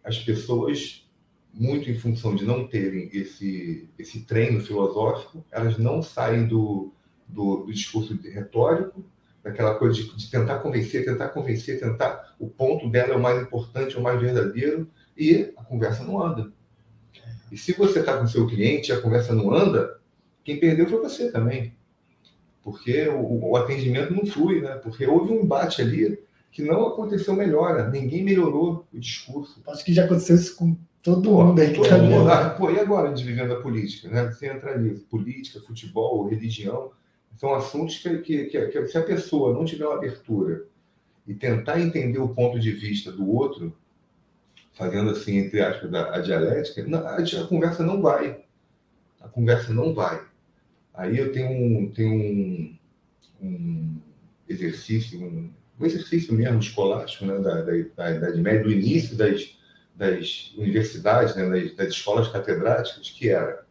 As 0.04 0.18
pessoas, 0.18 1.08
muito 1.54 1.90
em 1.90 1.94
função 1.94 2.34
de 2.34 2.44
não 2.44 2.68
terem 2.68 3.08
esse, 3.14 3.88
esse 3.98 4.20
treino 4.26 4.60
filosófico, 4.60 5.42
elas 5.50 5.78
não 5.78 6.02
saem 6.02 6.46
do, 6.46 6.92
do, 7.26 7.64
do 7.64 7.72
discurso 7.72 8.14
retórico, 8.22 9.02
daquela 9.42 9.74
coisa 9.74 9.94
de, 9.94 10.16
de, 10.16 10.30
tentar 10.30 10.58
convencer, 10.58 11.04
tentar 11.04 11.28
convencer, 11.28 11.80
tentar. 11.80 12.34
O 12.38 12.48
ponto 12.48 12.88
dela 12.88 13.14
é 13.14 13.16
o 13.16 13.20
mais 13.20 13.42
importante, 13.42 13.96
é 13.96 13.98
o 13.98 14.02
mais 14.02 14.20
verdadeiro, 14.20 14.88
e 15.16 15.52
a 15.56 15.64
conversa 15.64 16.04
não 16.04 16.22
anda. 16.22 16.52
E 17.50 17.56
se 17.56 17.72
você 17.72 18.00
está 18.00 18.16
com 18.16 18.26
seu 18.26 18.46
cliente 18.46 18.90
e 18.90 18.94
a 18.94 19.00
conversa 19.00 19.34
não 19.34 19.52
anda, 19.52 19.98
quem 20.44 20.58
perdeu 20.58 20.86
foi 20.88 21.00
você 21.00 21.30
também. 21.30 21.74
Porque 22.62 23.08
o, 23.08 23.50
o, 23.50 23.56
atendimento 23.56 24.12
não 24.12 24.26
flui, 24.26 24.60
né? 24.60 24.74
Porque 24.76 25.06
houve 25.06 25.32
um 25.32 25.42
embate 25.42 25.80
ali 25.80 26.18
que 26.52 26.62
não 26.62 26.86
aconteceu 26.86 27.34
melhora, 27.34 27.88
ninguém 27.88 28.22
melhorou 28.22 28.86
o 28.92 28.98
discurso. 28.98 29.62
Acho 29.66 29.84
que 29.84 29.92
já 29.92 30.04
aconteceu 30.04 30.36
isso 30.36 30.56
com 30.56 30.76
todo 31.02 31.30
pô, 31.30 31.44
mundo 31.44 31.60
aí 31.60 31.72
que 31.72 31.88
tá 31.88 32.50
Pô, 32.50 32.70
e 32.70 32.78
agora 32.78 33.12
de 33.12 33.24
vivendo 33.24 33.52
a 33.52 33.60
política, 33.60 34.08
né? 34.08 34.30
Você 34.30 34.46
entra 34.46 34.76
nisso, 34.76 35.06
política, 35.08 35.60
futebol, 35.60 36.28
religião, 36.28 36.90
são 37.36 37.54
assuntos 37.54 37.98
que, 37.98 38.18
que, 38.18 38.44
que, 38.46 38.66
que 38.66 38.86
se 38.86 38.98
a 38.98 39.02
pessoa 39.02 39.54
não 39.54 39.64
tiver 39.64 39.86
uma 39.86 39.96
abertura 39.96 40.64
e 41.26 41.34
tentar 41.34 41.80
entender 41.80 42.18
o 42.18 42.28
ponto 42.28 42.58
de 42.58 42.72
vista 42.72 43.12
do 43.12 43.28
outro, 43.30 43.76
fazendo 44.72 45.10
assim, 45.10 45.36
entre 45.38 45.60
aspas, 45.60 45.92
a, 45.94 46.16
a 46.16 46.20
dialética, 46.20 46.84
a, 46.96 47.16
a, 47.16 47.46
conversa 47.46 47.84
não 47.84 48.00
vai. 48.00 48.42
A 49.20 49.28
conversa 49.28 49.72
não 49.72 49.94
vai. 49.94 50.22
Aí 50.94 51.18
eu 51.18 51.32
tenho 51.32 51.50
um, 51.50 51.90
tenho 51.90 52.12
um, 52.12 52.76
um 53.42 53.96
exercício, 54.48 55.20
um, 55.22 55.50
um, 55.78 55.86
exercício 55.86 56.34
mesmo 56.34 56.58
escolástico, 56.58 57.26
né, 57.26 57.38
da, 57.38 57.62
da, 57.62 57.72
da 57.96 58.16
Idade 58.16 58.40
Média, 58.40 58.64
do 58.64 58.72
início 58.72 59.16
das, 59.16 59.56
das 59.94 60.52
universidades, 60.56 61.36
né, 61.36 61.48
das, 61.48 61.74
das 61.74 61.88
escolas 61.88 62.28
catedráticas, 62.28 63.10
que 63.10 63.28
era 63.28 63.64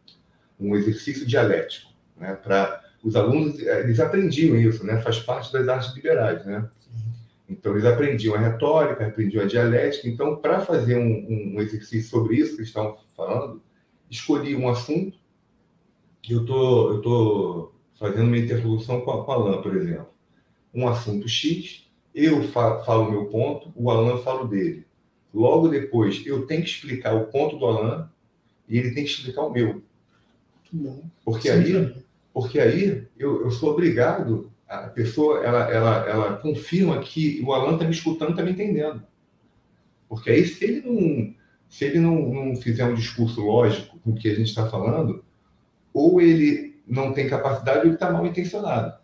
um 0.58 0.74
exercício 0.76 1.26
dialético, 1.26 1.92
né, 2.16 2.34
para 2.34 2.84
os 3.02 3.16
alunos, 3.16 3.58
eles 3.58 3.98
aprendiam 3.98 4.56
isso, 4.56 4.84
né, 4.84 5.00
faz 5.00 5.18
parte 5.20 5.52
das 5.52 5.68
artes 5.68 5.94
liberais, 5.94 6.44
né, 6.44 6.68
então, 7.50 7.72
eles 7.72 7.84
aprendiam 7.84 8.36
a 8.36 8.38
retórica, 8.38 9.04
aprendiam 9.04 9.42
a 9.42 9.46
dialética. 9.46 10.08
Então, 10.08 10.36
para 10.36 10.60
fazer 10.60 10.96
um, 10.96 11.54
um, 11.56 11.60
exercício 11.60 12.08
sobre 12.08 12.36
isso 12.36 12.56
que 12.56 12.62
estão 12.62 12.96
falando, 13.16 13.60
escolhi 14.08 14.54
um 14.54 14.68
assunto. 14.68 15.18
Eu 16.28 16.46
tô, 16.46 16.96
estou 16.96 17.02
tô 17.02 17.72
fazendo 17.98 18.28
uma 18.28 18.38
interlocução 18.38 19.00
com 19.00 19.10
a, 19.10 19.24
com 19.24 19.32
a 19.32 19.34
Alain, 19.34 19.62
por 19.62 19.76
exemplo. 19.76 20.06
Um 20.72 20.86
assunto 20.86 21.28
X, 21.28 21.90
eu 22.14 22.44
fa 22.44 22.84
falo 22.84 23.08
o 23.08 23.10
meu 23.10 23.26
ponto, 23.26 23.72
o 23.74 23.90
Alain 23.90 24.22
fala 24.22 24.44
o 24.44 24.48
dele. 24.48 24.86
Logo 25.34 25.66
depois, 25.66 26.24
eu 26.24 26.46
tenho 26.46 26.62
que 26.62 26.70
explicar 26.70 27.14
o 27.14 27.26
ponto 27.26 27.58
do 27.58 27.66
Alain 27.66 28.06
e 28.68 28.78
ele 28.78 28.92
tem 28.92 29.02
que 29.02 29.10
explicar 29.10 29.42
o 29.42 29.52
meu. 29.52 29.82
Porque 31.24 31.50
aí, 31.50 31.92
porque 32.32 32.58
aí 32.58 33.06
eu, 33.18 33.42
eu 33.42 33.50
sou 33.50 33.72
obrigado 33.72 34.50
a 34.70 34.88
pessoa 34.88 35.44
ela, 35.44 35.68
ela, 35.70 36.08
ela 36.08 36.36
confirma 36.36 37.00
que 37.00 37.42
o 37.44 37.52
Alan 37.52 37.74
está 37.74 37.84
me 37.84 37.90
escutando, 37.90 38.30
está 38.30 38.42
me 38.42 38.52
entendendo. 38.52 39.02
Porque 40.08 40.30
aí, 40.30 40.46
se 40.46 40.64
ele 40.64 40.80
não, 40.82 41.34
se 41.68 41.84
ele 41.84 41.98
não, 41.98 42.14
não 42.32 42.56
fizer 42.56 42.84
um 42.84 42.94
discurso 42.94 43.40
lógico 43.40 43.98
com 43.98 44.10
o 44.10 44.14
que 44.14 44.28
a 44.28 44.34
gente 44.34 44.48
está 44.48 44.68
falando, 44.68 45.24
ou 45.92 46.20
ele 46.20 46.80
não 46.86 47.12
tem 47.12 47.28
capacidade 47.28 47.80
ou 47.80 47.84
ele 47.86 47.94
está 47.94 48.12
mal 48.12 48.24
intencionado. 48.24 48.94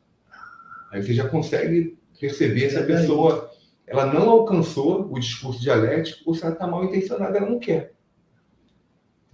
Aí 0.93 1.03
você 1.03 1.13
já 1.13 1.29
consegue 1.29 1.99
perceber 2.19 2.71
se 2.71 2.79
a 2.79 2.87
pessoa 2.87 3.51
ela 3.87 4.07
não 4.07 4.31
alcançou 4.31 5.13
o 5.13 5.19
discurso 5.19 5.61
dialético 5.61 6.23
ou 6.27 6.35
se 6.35 6.45
ela 6.45 6.53
está 6.53 6.67
mal 6.67 6.85
intencionada, 6.85 7.39
ela 7.39 7.51
não 7.51 7.59
quer. 7.59 7.93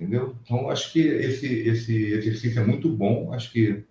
Entendeu? 0.03 0.35
Então, 0.43 0.69
acho 0.69 0.93
que 0.93 0.99
esse, 1.01 1.47
esse 1.47 1.95
exercício 1.95 2.61
é 2.61 2.65
muito 2.65 2.89
bom. 2.89 3.33
Acho 3.33 3.53
que 3.53 3.85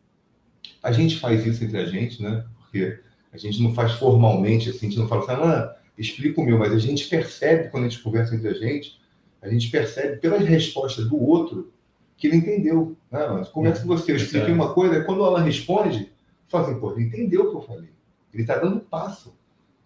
a 0.84 0.91
gente 0.91 1.18
faz 1.18 1.46
isso 1.46 1.63
entre 1.63 1.77
a 1.77 1.86
gente, 1.86 2.22
né? 2.22 2.46
Porque 2.60 3.00
a 3.32 3.38
gente 3.38 3.63
não 3.63 3.74
faz 3.74 3.94
formalmente 3.94 4.70
assim, 4.70 4.88
a 4.88 4.89
gente 4.89 5.00
não 5.00 5.08
fala 5.08 5.22
assim, 5.22 5.32
ah, 5.32 5.75
explica 5.98 6.41
o 6.41 6.44
meu, 6.44 6.60
mas 6.60 6.74
a 6.74 6.77
gente 6.77 7.08
percebe 7.08 7.70
quando 7.70 7.86
a 7.86 7.88
gente 7.88 8.03
conversa 8.03 8.36
entre 8.36 8.50
a 8.50 8.53
gente, 8.53 9.00
a 9.41 9.48
gente 9.48 9.70
percebe 9.70 10.18
pelas 10.18 10.46
respostas 10.46 11.08
do 11.08 11.18
outro 11.18 11.72
que 12.18 12.27
ele 12.27 12.36
entendeu. 12.36 12.98
Né? 13.10 13.25
Mas 13.27 13.48
conversa 13.48 13.82
com 13.84 13.88
você, 13.88 14.12
eu 14.12 14.18
expliquei 14.18 14.53
uma 14.53 14.74
coisa, 14.74 15.06
quando 15.06 15.24
ela 15.24 15.41
responde, 15.41 16.12
fala 16.50 16.68
assim, 16.68 16.80
pô, 16.80 16.91
ele 16.91 17.06
entendeu 17.06 17.44
o 17.44 17.51
que 17.51 17.56
eu 17.56 17.62
falei. 17.62 17.89
Ele 18.34 18.44
está 18.44 18.58
dando 18.58 18.75
um 18.75 18.80
passo. 18.80 19.34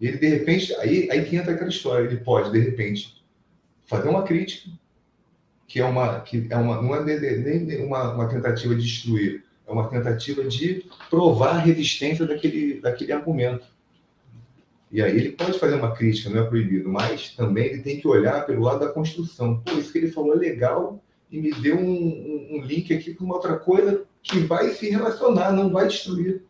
E 0.00 0.08
ele, 0.08 0.18
de 0.18 0.26
repente, 0.26 0.74
aí, 0.74 1.08
aí 1.08 1.24
que 1.24 1.36
entra 1.36 1.52
aquela 1.52 1.70
história, 1.70 2.04
ele 2.04 2.16
pode, 2.16 2.50
de 2.50 2.58
repente, 2.58 3.24
fazer 3.84 4.08
uma 4.08 4.24
crítica, 4.24 4.68
que 5.66 5.80
é 5.80 5.84
uma, 5.84 6.20
que 6.20 6.46
é 6.48 6.56
uma, 6.56 6.80
não 6.80 6.94
é 6.94 7.04
nem 7.04 7.84
uma, 7.84 8.14
uma 8.14 8.28
tentativa 8.28 8.74
de 8.74 8.82
destruir, 8.82 9.44
é 9.66 9.72
uma 9.72 9.88
tentativa 9.88 10.44
de 10.44 10.86
provar 11.10 11.56
a 11.56 11.58
resistência 11.58 12.24
daquele, 12.24 12.80
daquele 12.80 13.12
argumento. 13.12 13.66
E 14.92 15.02
aí 15.02 15.16
ele 15.16 15.32
pode 15.32 15.58
fazer 15.58 15.74
uma 15.74 15.92
crítica, 15.92 16.30
não 16.30 16.42
é 16.42 16.46
proibido, 16.46 16.88
mas 16.88 17.30
também 17.30 17.66
ele 17.66 17.82
tem 17.82 18.00
que 18.00 18.06
olhar 18.06 18.46
pelo 18.46 18.62
lado 18.62 18.80
da 18.80 18.92
construção. 18.92 19.60
Pô, 19.60 19.72
isso 19.72 19.90
que 19.90 19.98
ele 19.98 20.12
falou 20.12 20.34
é 20.34 20.38
legal 20.38 21.02
e 21.30 21.40
me 21.40 21.52
deu 21.52 21.76
um, 21.76 21.82
um, 21.82 22.48
um 22.52 22.60
link 22.62 22.94
aqui 22.94 23.12
com 23.12 23.24
uma 23.24 23.34
outra 23.34 23.56
coisa 23.58 24.04
que 24.22 24.38
vai 24.38 24.70
se 24.70 24.88
relacionar, 24.88 25.52
não 25.52 25.70
vai 25.70 25.88
destruir. 25.88 26.42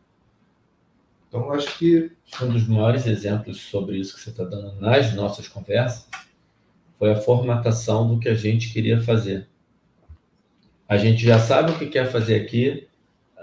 Então, 1.28 1.50
acho 1.50 1.78
que. 1.78 2.12
Um 2.42 2.52
dos 2.52 2.68
maiores 2.68 3.06
exemplos 3.06 3.60
sobre 3.62 3.96
isso 3.96 4.14
que 4.14 4.20
você 4.20 4.30
está 4.30 4.44
dando 4.44 4.78
nas 4.80 5.14
nossas 5.14 5.48
conversas 5.48 6.06
foi 6.98 7.12
a 7.12 7.16
formatação 7.16 8.08
do 8.08 8.18
que 8.18 8.28
a 8.28 8.34
gente 8.34 8.72
queria 8.72 9.00
fazer. 9.00 9.48
A 10.88 10.96
gente 10.96 11.24
já 11.24 11.38
sabe 11.38 11.72
o 11.72 11.78
que 11.78 11.86
quer 11.86 12.06
fazer 12.10 12.36
aqui, 12.36 12.86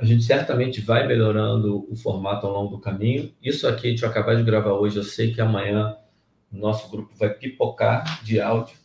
a 0.03 0.05
gente 0.05 0.23
certamente 0.23 0.81
vai 0.81 1.07
melhorando 1.07 1.87
o 1.89 1.95
formato 1.95 2.47
ao 2.47 2.53
longo 2.53 2.75
do 2.75 2.81
caminho. 2.81 3.31
Isso 3.41 3.67
aqui 3.67 3.87
a 3.87 3.89
gente 3.91 4.01
vai 4.01 4.09
acabar 4.09 4.35
de 4.35 4.43
gravar 4.43 4.73
hoje. 4.73 4.97
Eu 4.97 5.03
sei 5.03 5.33
que 5.33 5.39
amanhã 5.39 5.95
o 6.51 6.57
nosso 6.57 6.89
grupo 6.89 7.13
vai 7.15 7.29
pipocar 7.29 8.23
de 8.23 8.41
áudio. 8.41 8.75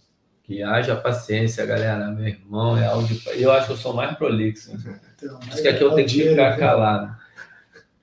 Que 0.45 0.63
haja 0.63 0.97
paciência, 0.97 1.67
galera. 1.67 2.11
Meu 2.11 2.27
irmão 2.27 2.77
é 2.77 2.87
áudio. 2.87 3.21
Eu 3.35 3.53
acho 3.53 3.67
que 3.67 3.73
eu 3.73 3.77
sou 3.77 3.93
mais 3.93 4.17
prolixo. 4.17 4.73
Então, 5.17 5.41
Isso 5.49 5.63
que 5.63 5.69
aqui 5.69 5.83
eu 5.83 5.95
tenho 5.95 6.09
que 6.09 6.29
ficar 6.29 6.57
calado. 6.57 7.17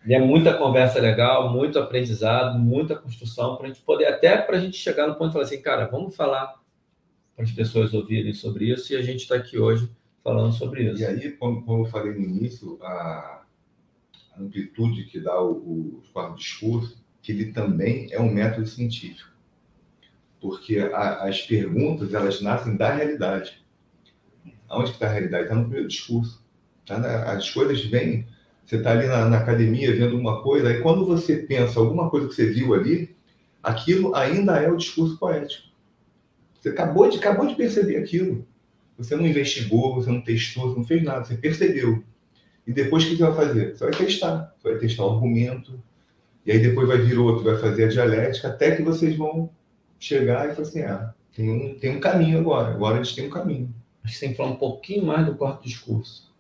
E 0.05 0.13
é 0.13 0.19
muita 0.19 0.53
conversa 0.53 0.99
legal, 0.99 1.51
muito 1.51 1.79
aprendizado, 1.79 2.59
muita 2.59 2.95
construção 2.95 3.55
para 3.55 3.65
a 3.65 3.67
gente 3.69 3.81
poder, 3.81 4.05
até 4.05 4.37
para 4.37 4.57
a 4.57 4.59
gente 4.59 4.77
chegar 4.77 5.07
no 5.07 5.15
ponto 5.15 5.27
de 5.27 5.33
falar 5.33 5.45
assim, 5.45 5.61
cara, 5.61 5.85
vamos 5.85 6.15
falar 6.15 6.61
para 7.35 7.43
as 7.43 7.51
pessoas 7.51 7.93
ouvirem 7.93 8.33
sobre 8.33 8.71
isso 8.71 8.93
e 8.93 8.95
a 8.95 9.01
gente 9.01 9.21
está 9.21 9.35
aqui 9.35 9.57
hoje 9.57 9.89
falando 10.23 10.53
sobre 10.53 10.91
isso. 10.91 11.01
E 11.01 11.05
aí, 11.05 11.31
como, 11.31 11.63
como 11.63 11.83
eu 11.83 11.89
falei 11.89 12.13
no 12.13 12.21
início, 12.21 12.77
a, 12.83 13.45
amplitude 14.39 15.05
que 15.05 15.19
dá 15.19 15.41
o, 15.41 16.01
o 16.13 16.35
discurso, 16.35 17.03
que 17.21 17.31
ele 17.31 17.51
também 17.51 18.07
é 18.11 18.19
um 18.19 18.31
método 18.31 18.67
científico. 18.67 19.29
Porque 20.39 20.77
a, 20.79 21.23
as 21.23 21.41
perguntas, 21.41 22.13
elas 22.13 22.41
nascem 22.41 22.75
da 22.75 22.93
realidade. 22.93 23.65
Aonde 24.67 24.91
está 24.91 25.07
a 25.07 25.11
realidade? 25.11 25.43
Está 25.43 25.55
no 25.55 25.63
primeiro 25.63 25.87
discurso. 25.87 26.43
Tá 26.85 26.99
na, 26.99 27.31
as 27.31 27.49
coisas 27.49 27.83
vêm, 27.85 28.27
você 28.65 28.77
está 28.77 28.91
ali 28.91 29.07
na, 29.07 29.29
na, 29.29 29.37
academia 29.37 29.95
vendo 29.95 30.17
uma 30.17 30.41
coisa, 30.41 30.69
aí 30.69 30.81
quando 30.81 31.05
você 31.05 31.37
pensa 31.37 31.79
alguma 31.79 32.09
coisa 32.09 32.27
que 32.27 32.33
você 32.33 32.47
viu 32.47 32.73
ali, 32.73 33.15
aquilo 33.61 34.15
ainda 34.15 34.57
é 34.57 34.69
o 34.69 34.77
discurso 34.77 35.17
poético. 35.17 35.67
Você 36.59 36.69
acabou 36.69 37.07
de, 37.09 37.17
acabou 37.17 37.45
de 37.45 37.55
perceber 37.55 37.97
aquilo. 37.97 38.45
Você 38.97 39.15
não 39.15 39.25
investigou, 39.25 39.93
você 39.93 40.09
não 40.09 40.21
testou, 40.21 40.69
você 40.69 40.79
não 40.79 40.85
fez 40.85 41.03
nada, 41.03 41.25
você 41.25 41.35
percebeu. 41.35 42.03
E 42.65 42.73
depois 42.73 43.03
o 43.03 43.09
que 43.09 43.17
você 43.17 43.23
vai 43.23 43.35
fazer? 43.35 43.75
Você 43.75 43.83
vai 43.83 43.93
testar. 43.93 44.55
Você 44.57 44.69
vai 44.71 44.79
testar 44.79 45.05
o 45.05 45.13
argumento, 45.13 45.79
e 46.45 46.51
aí 46.51 46.59
depois 46.59 46.87
vai 46.87 46.99
vir 46.99 47.17
outro, 47.17 47.43
vai 47.43 47.57
fazer 47.57 47.85
a 47.85 47.87
dialética, 47.87 48.47
até 48.47 48.75
que 48.75 48.83
vocês 48.83 49.15
vão 49.15 49.49
chegar 49.99 50.49
e 50.49 50.53
falar 50.55 50.67
assim: 50.67 50.81
ah, 50.81 51.13
tem 51.35 51.49
um, 51.49 51.79
tem 51.79 51.95
um 51.95 51.99
caminho 51.99 52.39
agora. 52.39 52.69
Agora 52.69 52.97
eles 52.97 53.13
têm 53.13 53.27
um 53.27 53.31
caminho. 53.31 53.73
Que 54.05 54.13
você 54.13 54.19
tem 54.19 54.29
que 54.31 54.37
falar 54.37 54.51
um 54.51 54.57
pouquinho 54.57 55.05
mais 55.05 55.25
do 55.25 55.35
quarto 55.35 55.63
discurso, 55.63 56.31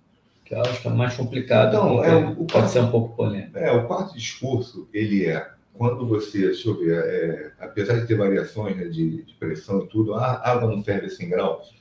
que 0.45 0.53
eu 0.53 0.61
acho 0.61 0.81
que 0.81 0.87
é 0.87 0.91
mais 0.91 1.13
complicado. 1.15 1.69
Então, 1.69 2.03
é, 2.03 2.15
o 2.15 2.35
pode 2.35 2.51
quarto- 2.53 2.69
ser 2.69 2.79
um 2.79 2.91
pouco 2.91 3.15
polêmico. 3.15 3.57
É, 3.57 3.71
o 3.71 3.85
quarto 3.87 4.13
discurso, 4.13 4.87
ele 4.93 5.25
é, 5.25 5.49
quando 5.73 6.07
você, 6.07 6.39
deixa 6.47 6.69
eu 6.69 6.77
ver, 6.79 6.97
é, 7.03 7.51
apesar 7.59 7.99
de 7.99 8.07
ter 8.07 8.15
variações 8.15 8.77
né, 8.77 8.85
de, 8.85 9.23
de 9.23 9.33
pressão 9.33 9.83
e 9.83 9.87
tudo, 9.87 10.13
a 10.13 10.47
água 10.49 10.69
não 10.73 10.81
ferve 10.83 11.07
a 11.07 11.09
100 11.09 11.29
graus, 11.29 11.73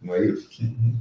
não 0.00 0.14
é 0.14 0.24
isso? 0.26 0.48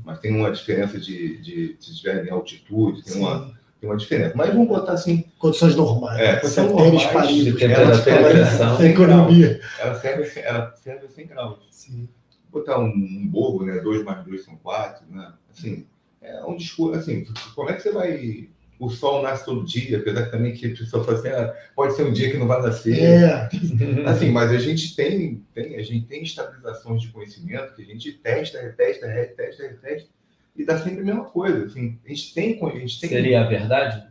Mas 0.04 0.20
tem 0.20 0.34
uma 0.36 0.50
diferença 0.52 1.00
de, 1.00 1.38
de 1.42 1.76
se 1.80 1.92
estiver 1.92 2.26
em 2.26 2.32
altitude, 2.32 3.04
tem 3.04 3.22
uma, 3.22 3.46
Sim. 3.48 3.54
tem 3.82 3.90
uma 3.90 3.98
diferença. 3.98 4.34
Mas 4.36 4.50
vamos 4.52 4.68
botar 4.68 4.94
assim, 4.94 5.26
Condições 5.38 5.76
normais. 5.76 6.20
É, 6.20 6.36
condições 6.38 6.68
Tênis 6.74 6.78
normais, 6.94 7.06
paridos, 7.12 7.44
de 7.44 7.52
temperatura 7.54 8.10
Ela 8.16 8.78
da 8.78 8.86
economia. 8.90 9.62
ela 9.80 9.96
serve, 10.00 10.24
a 10.24 10.26
cem- 10.26 10.44
ela 10.44 10.74
serve 10.76 11.06
a 11.06 11.10
100 11.10 11.28
graus. 11.28 11.60
Sim. 11.70 12.10
botar 12.52 12.80
um, 12.80 12.88
um 12.88 13.28
bobo, 13.28 13.64
né? 13.66 13.80
2 13.82 14.04
mais 14.04 14.24
2 14.26 14.44
são 14.44 14.56
4, 14.56 15.06
né? 15.12 15.32
Assim, 15.52 15.86
é 16.22 16.46
um 16.46 16.56
discurso, 16.56 17.00
assim, 17.00 17.26
como 17.56 17.70
é 17.70 17.74
que 17.74 17.82
você 17.82 17.92
vai... 17.92 18.50
O 18.80 18.92
sol 18.92 19.24
nasce 19.24 19.44
todo 19.44 19.66
dia, 19.66 19.98
apesar 19.98 20.26
que 20.26 20.32
também 20.32 20.54
que 20.54 20.68
a 20.68 20.70
pessoa 20.70 21.04
fala 21.04 21.18
assim, 21.18 21.30
ah, 21.30 21.56
pode 21.76 21.96
ser 21.96 22.04
um 22.04 22.14
dia 22.14 22.30
que 22.30 22.38
não 22.38 22.46
vai 22.46 22.62
nascer. 22.62 23.02
É, 23.02 23.50
Assim, 24.06 24.30
mas 24.30 24.52
a 24.52 24.60
gente 24.60 24.96
tem, 24.96 25.44
tem, 25.52 25.76
a 25.76 25.82
gente 25.82 26.06
tem 26.06 26.22
estabilizações 26.22 27.02
de 27.02 27.08
conhecimento 27.08 27.74
que 27.74 27.82
a 27.82 27.86
gente 27.86 28.12
testa, 28.14 28.62
retesta, 28.62 29.08
retesta, 29.08 29.64
retesta, 29.64 30.10
e 30.56 30.64
dá 30.64 30.78
sempre 30.78 31.02
a 31.02 31.06
mesma 31.06 31.26
coisa. 31.26 31.66
Assim, 31.66 31.98
a 32.06 32.10
gente 32.10 32.34
tem, 32.36 32.64
a 32.64 32.80
gente 32.80 33.00
tem 33.00 33.10
Seria 33.10 33.42
a 33.42 33.48
verdade? 33.48 34.08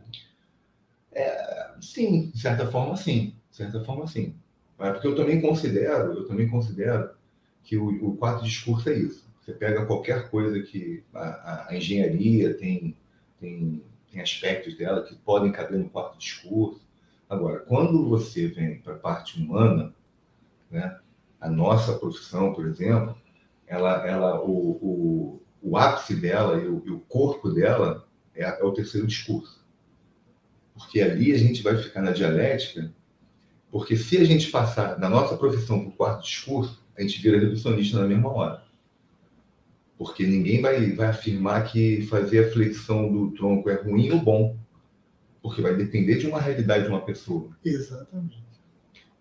Sim, 1.81 2.31
de 2.33 2.39
certa 2.39 2.67
forma, 2.67 2.95
sim. 2.95 3.33
De 3.49 3.57
certa 3.57 3.79
forma, 3.81 4.07
sim. 4.07 4.35
Mas 4.77 4.93
porque 4.93 5.07
eu 5.07 5.15
também 5.15 5.41
considero, 5.41 6.13
eu 6.13 6.27
também 6.27 6.47
considero 6.47 7.09
que 7.63 7.77
o, 7.77 7.87
o 8.09 8.17
quarto 8.17 8.43
discurso 8.43 8.89
é 8.89 8.93
isso. 8.93 9.26
Você 9.47 9.53
pega 9.53 9.87
qualquer 9.87 10.29
coisa 10.29 10.61
que 10.61 11.05
a, 11.15 11.69
a- 11.69 11.75
engenharia 11.77 12.53
tem, 12.53 12.97
tem, 13.39 13.81
tem 14.11 14.21
aspectos 14.21 14.77
dela 14.77 15.03
que 15.03 15.15
podem 15.15 15.53
caber 15.53 15.79
no 15.79 15.89
quarto 15.89 16.19
discurso. 16.19 16.81
Agora, 17.29 17.61
quando 17.61 18.09
você 18.09 18.47
vem 18.49 18.81
para 18.81 18.95
a 18.95 18.99
parte 18.99 19.41
humana, 19.41 19.95
né, 20.69 20.99
a 21.41 21.49
nossa 21.49 21.97
profissão, 21.97 22.53
por 22.53 22.67
exemplo, 22.67 23.17
ela, 23.67 24.07
ela, 24.07 24.41
o, 24.41 24.51
o, 24.51 25.41
o 25.63 25.77
ápice 25.77 26.15
dela 26.15 26.57
e 26.61 26.67
o, 26.67 26.83
e 26.85 26.91
o 26.91 26.99
corpo 27.01 27.49
dela 27.49 28.07
é, 28.35 28.43
é 28.43 28.65
o 28.65 28.73
terceiro 28.73 29.07
discurso 29.07 29.65
porque 30.73 31.01
ali 31.01 31.33
a 31.33 31.37
gente 31.37 31.61
vai 31.63 31.75
ficar 31.77 32.01
na 32.01 32.11
dialética, 32.11 32.93
porque 33.71 33.97
se 33.97 34.17
a 34.17 34.25
gente 34.25 34.51
passar 34.51 34.95
da 34.95 35.09
nossa 35.09 35.37
profissão 35.37 35.79
para 35.81 35.89
o 35.89 35.93
quarto 35.93 36.23
discurso, 36.23 36.83
a 36.97 37.01
gente 37.03 37.21
vira 37.21 37.39
reducionista 37.39 37.99
na 37.99 38.07
mesma 38.07 38.29
hora. 38.31 38.63
Porque 39.97 40.25
ninguém 40.25 40.61
vai, 40.61 40.91
vai 40.91 41.07
afirmar 41.07 41.63
que 41.71 42.03
fazer 42.03 42.45
a 42.45 42.51
flexão 42.51 43.11
do 43.11 43.31
tronco 43.31 43.69
é 43.69 43.75
ruim 43.75 44.11
ou 44.11 44.19
bom, 44.19 44.57
porque 45.41 45.61
vai 45.61 45.75
depender 45.75 46.17
de 46.17 46.27
uma 46.27 46.39
realidade 46.39 46.83
de 46.83 46.89
uma 46.89 47.01
pessoa. 47.01 47.49
exatamente. 47.65 48.45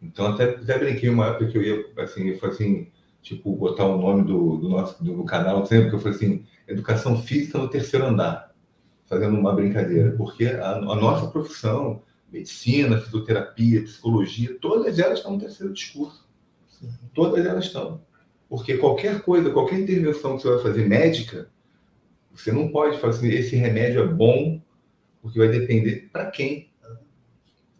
Então, 0.02 0.26
até, 0.26 0.44
até 0.44 0.78
brinquei 0.78 1.08
uma 1.08 1.26
época 1.28 1.48
que 1.48 1.58
eu 1.58 1.62
ia, 1.62 1.84
assim, 1.98 2.28
eu 2.28 2.38
falei 2.38 2.54
assim, 2.54 2.88
tipo, 3.22 3.54
botar 3.56 3.86
o 3.86 3.98
nome 3.98 4.24
do, 4.24 4.56
do 4.56 4.68
nosso 4.68 5.02
do, 5.02 5.24
canal 5.24 5.64
sempre, 5.64 5.88
que 5.88 5.96
eu 5.96 5.98
falei 5.98 6.16
assim, 6.16 6.44
Educação 6.68 7.20
Física 7.20 7.58
no 7.58 7.68
Terceiro 7.68 8.06
Andar, 8.06 8.54
fazendo 9.06 9.36
uma 9.36 9.54
brincadeira, 9.54 10.12
porque 10.12 10.46
a, 10.46 10.72
a 10.76 10.94
nossa 10.94 11.28
profissão, 11.28 12.02
medicina, 12.30 12.98
fisioterapia, 12.98 13.82
psicologia, 13.82 14.56
todas 14.60 14.98
elas 14.98 15.18
estão 15.18 15.32
no 15.32 15.38
terceiro 15.38 15.72
discurso. 15.72 16.28
Sim. 16.68 16.90
Todas 17.14 17.44
elas 17.46 17.64
estão. 17.64 18.02
Porque 18.48 18.76
qualquer 18.78 19.22
coisa, 19.22 19.50
qualquer 19.50 19.80
intervenção 19.80 20.36
que 20.36 20.42
você 20.42 20.50
vai 20.50 20.62
fazer 20.62 20.88
médica, 20.88 21.50
você 22.34 22.52
não 22.52 22.68
pode 22.68 22.98
falar 22.98 23.14
assim, 23.14 23.28
esse 23.28 23.56
remédio 23.56 24.02
é 24.02 24.06
bom, 24.06 24.60
porque 25.20 25.38
vai 25.38 25.48
depender 25.48 26.08
para 26.12 26.30
quem. 26.30 26.70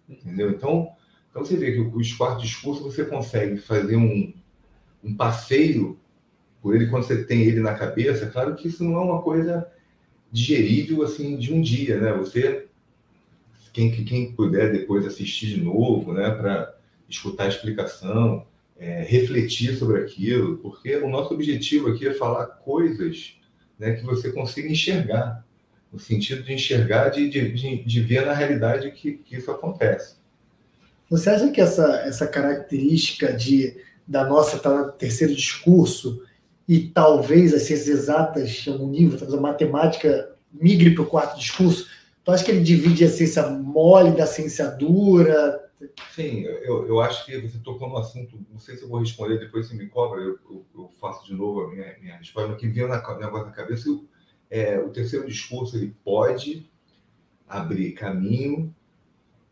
Entendeu? 0.09 0.51
Então, 0.51 0.91
então 1.31 1.45
você 1.45 1.57
vê 1.57 1.73
que 1.73 1.81
os 1.81 2.13
quartos 2.13 2.43
discursos 2.43 2.83
você 2.83 3.05
consegue 3.05 3.59
fazer 3.59 3.97
um, 3.97 4.33
um 5.05 5.15
passeio 5.15 5.99
por 6.61 6.75
ele 6.75 6.87
quando 6.87 7.05
você 7.05 7.25
tem 7.25 7.43
ele 7.43 7.61
na 7.61 7.75
cabeça. 7.75 8.27
Claro 8.27 8.57
que 8.57 8.69
isso 8.69 8.83
não 8.83 8.97
é 8.97 9.01
uma 9.01 9.23
coisa 9.23 9.71
digerível 10.33 11.03
assim 11.03 11.37
de 11.37 11.53
um 11.53 11.61
dia, 11.61 12.01
né? 12.01 12.13
Você 12.15 12.67
quem, 13.77 13.91
quem 13.91 14.33
puder 14.33 14.73
depois 14.73 15.07
assistir 15.07 15.49
de 15.49 15.61
novo, 15.61 16.15
né, 16.15 16.31
para 16.31 16.75
escutar 17.07 17.45
a 17.45 17.49
explicação, 17.49 18.47
é, 18.79 19.03
refletir 19.03 19.77
sobre 19.77 20.01
aquilo, 20.03 20.59
porque 20.59 20.97
o 20.97 21.09
nosso 21.09 21.33
objetivo 21.33 21.89
aqui 21.89 22.07
é 22.07 22.15
falar 22.15 22.47
coisas 22.47 23.37
né, 23.79 23.93
que 23.93 24.05
você 24.05 24.31
consiga 24.33 24.69
enxergar, 24.69 25.45
no 25.93 25.99
sentido 25.99 26.43
de 26.43 26.53
enxergar, 26.53 27.09
de, 27.09 27.29
de, 27.29 27.83
de, 27.83 28.01
ver 28.01 28.27
na 28.27 28.35
realidade 28.35 28.91
que, 28.91 29.13
que 29.13 29.37
isso 29.37 29.51
acontece. 29.51 30.17
Você 31.09 31.31
acha 31.31 31.51
que 31.51 31.61
essa, 31.61 32.01
essa 32.01 32.27
característica 32.27 33.33
de 33.33 33.77
da 34.07 34.25
nossa 34.25 34.57
estar 34.57 34.71
no 34.71 34.93
terceiro 34.93 35.35
discurso 35.35 36.23
e 36.69 36.81
talvez 36.81 37.53
as 37.53 37.63
ciências 37.63 37.89
exatas 37.89 38.51
chamam 38.51 38.85
um 38.85 38.91
nível, 38.91 39.19
talvez 39.19 39.37
a 39.37 39.41
matemática 39.41 40.31
migre 40.53 40.95
para 40.95 41.03
o 41.03 41.07
quarto 41.07 41.39
discurso? 41.39 41.89
Tu 42.25 42.31
acha 42.31 42.45
que 42.45 42.51
ele 42.51 42.63
divide 42.63 43.05
a 43.05 43.09
ciência 43.09 43.49
mole 43.49 44.17
da 44.17 44.27
ciência 44.27 44.69
dura? 44.69 45.66
Sim, 46.15 46.41
eu, 46.41 46.87
eu 46.87 47.01
acho 47.01 47.27
que 47.27 47.39
você 47.39 47.59
tocou 47.59 47.89
no 47.89 47.99
assunto, 47.99 48.39
não 48.51 48.59
sei 48.59 48.77
se 48.77 48.83
eu 48.83 48.89
vou 48.89 49.01
responder, 49.01 49.39
depois 49.39 49.67
você 49.67 49.75
me 49.75 49.87
cobra, 49.89 50.21
eu, 50.23 50.39
eu, 50.49 50.67
eu 50.75 50.89
faço 50.99 51.27
de 51.27 51.35
novo 51.35 51.61
a 51.63 51.71
minha, 51.71 51.99
minha 51.99 52.17
resposta, 52.17 52.49
mas 52.51 52.59
que 52.59 52.69
veio 52.69 52.89
na 52.89 52.97
na 52.97 53.51
cabeça, 53.51 53.91
o, 53.91 54.09
é, 54.49 54.79
o 54.79 54.91
terceiro 54.91 55.27
discurso 55.27 55.77
ele 55.77 55.95
pode 56.03 56.71
abrir 57.47 57.93
caminho 57.93 58.75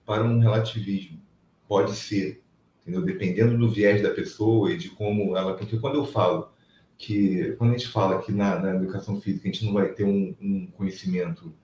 para 0.06 0.24
um 0.24 0.38
relativismo, 0.38 1.20
pode 1.68 1.94
ser, 1.94 2.42
entendeu? 2.82 3.02
dependendo 3.02 3.58
do 3.58 3.70
viés 3.70 4.02
da 4.02 4.10
pessoa 4.10 4.72
e 4.72 4.78
de 4.78 4.90
como 4.90 5.36
ela, 5.36 5.54
porque 5.56 5.78
quando 5.78 5.96
eu 5.96 6.06
falo 6.06 6.50
que, 6.98 7.52
quando 7.58 7.74
a 7.74 7.78
gente 7.78 7.88
fala 7.90 8.22
que 8.22 8.32
na, 8.32 8.58
na 8.60 8.76
educação 8.76 9.20
física 9.20 9.48
a 9.48 9.52
gente 9.52 9.64
não 9.64 9.74
vai 9.74 9.92
ter 9.92 10.04
um, 10.04 10.34
um 10.40 10.66
conhecimento 10.68 11.54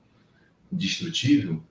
destrutível, 0.70 1.62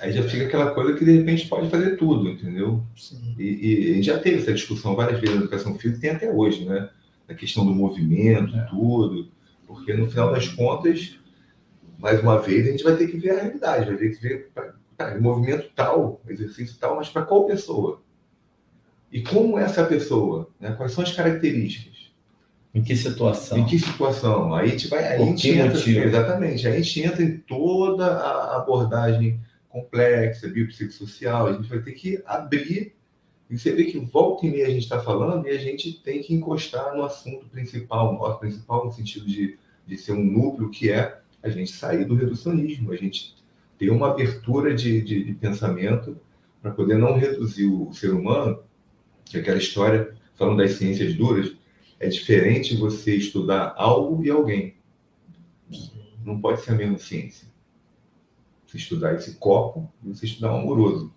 aí 0.00 0.12
já 0.12 0.22
fica 0.22 0.44
aquela 0.46 0.70
coisa 0.72 0.94
que 0.94 1.04
de 1.04 1.16
repente 1.18 1.48
pode 1.48 1.68
fazer 1.70 1.96
tudo, 1.96 2.28
entendeu? 2.28 2.82
Sim. 2.96 3.34
E, 3.38 3.88
e 3.88 3.90
a 3.90 3.94
gente 3.94 4.06
já 4.06 4.18
teve 4.18 4.38
essa 4.38 4.52
discussão 4.52 4.94
várias 4.94 5.20
vezes 5.20 5.36
na 5.36 5.42
educação 5.42 5.74
física, 5.78 6.00
tem 6.00 6.10
até 6.10 6.30
hoje, 6.30 6.64
né? 6.64 6.88
A 7.28 7.34
questão 7.34 7.64
do 7.64 7.74
movimento, 7.74 8.56
É. 8.56 8.66
tudo, 8.70 9.28
porque 9.66 9.92
no 9.94 10.08
final 10.08 10.30
das 10.30 10.48
contas, 10.48 11.18
mais 11.98 12.20
uma 12.20 12.38
vez, 12.38 12.66
a 12.66 12.70
gente 12.70 12.84
vai 12.84 12.96
ter 12.96 13.08
que 13.08 13.16
ver 13.16 13.30
a 13.30 13.42
realidade, 13.42 13.86
vai 13.86 13.96
ter 13.96 14.10
que 14.10 14.22
ver 14.22 14.50
tá, 14.96 15.18
movimento 15.20 15.68
tal, 15.74 16.20
exercício 16.28 16.76
tal, 16.78 16.96
mas 16.96 17.08
para 17.08 17.22
qual 17.22 17.46
pessoa? 17.46 18.00
E 19.10 19.22
como 19.22 19.58
é 19.58 19.64
essa 19.64 19.84
pessoa? 19.84 20.48
Né? 20.60 20.72
Quais 20.72 20.92
são 20.92 21.02
as 21.02 21.12
características? 21.12 21.96
Em 22.74 22.82
que 22.82 22.94
situação? 22.94 23.56
Em 23.56 23.64
que 23.64 23.78
situação? 23.78 24.54
Aí 24.54 24.66
a 24.66 24.70
gente 24.70 24.88
vai. 24.88 25.02
Aí 25.02 25.22
a 25.22 25.24
gente 25.24 25.48
entra, 25.48 25.78
exatamente. 26.04 26.66
Aí 26.66 26.74
a 26.74 26.80
gente 26.80 27.02
entra 27.02 27.22
em 27.22 27.38
toda 27.38 28.06
a 28.06 28.58
abordagem 28.58 29.40
complexa, 29.76 30.48
biopsicossocial. 30.48 31.46
A 31.46 31.52
gente 31.52 31.68
vai 31.68 31.80
ter 31.80 31.92
que 31.92 32.22
abrir. 32.24 32.94
E 33.50 33.58
você 33.58 33.72
vê 33.72 33.84
que 33.84 33.98
volta 33.98 34.46
e 34.46 34.50
meia 34.50 34.66
a 34.66 34.70
gente 34.70 34.82
está 34.82 35.00
falando 35.00 35.46
e 35.46 35.50
a 35.50 35.58
gente 35.58 36.00
tem 36.00 36.20
que 36.20 36.34
encostar 36.34 36.96
no 36.96 37.04
assunto 37.04 37.46
principal, 37.46 38.14
nosso 38.14 38.40
principal 38.40 38.86
no 38.86 38.92
sentido 38.92 39.26
de, 39.26 39.56
de 39.86 39.96
ser 39.96 40.12
um 40.12 40.24
núcleo, 40.24 40.70
que 40.70 40.90
é 40.90 41.20
a 41.42 41.48
gente 41.48 41.70
sair 41.70 42.04
do 42.04 42.16
reducionismo, 42.16 42.90
a 42.90 42.96
gente 42.96 43.36
ter 43.78 43.90
uma 43.90 44.10
abertura 44.10 44.74
de, 44.74 45.00
de, 45.00 45.22
de 45.22 45.32
pensamento 45.34 46.18
para 46.60 46.72
poder 46.72 46.98
não 46.98 47.16
reduzir 47.16 47.66
o 47.66 47.92
ser 47.92 48.12
humano, 48.12 48.58
que 49.24 49.36
é 49.36 49.40
aquela 49.40 49.58
história, 49.58 50.12
falando 50.34 50.58
das 50.58 50.72
ciências 50.72 51.14
duras, 51.14 51.54
é 52.00 52.08
diferente 52.08 52.76
você 52.76 53.14
estudar 53.14 53.74
algo 53.76 54.24
e 54.24 54.30
alguém. 54.30 54.74
Não 56.24 56.40
pode 56.40 56.62
ser 56.62 56.72
a 56.72 56.74
mesma 56.74 56.98
ciência. 56.98 57.46
Você 58.66 58.76
estudar 58.76 59.14
esse 59.14 59.36
copo 59.36 59.92
e 60.02 60.08
você 60.08 60.26
estudar 60.26 60.52
um 60.52 60.60
amoroso. 60.60 61.14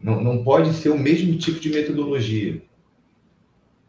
Não, 0.00 0.22
não 0.22 0.44
pode 0.44 0.72
ser 0.74 0.90
o 0.90 0.98
mesmo 0.98 1.36
tipo 1.38 1.60
de 1.60 1.70
metodologia. 1.70 2.62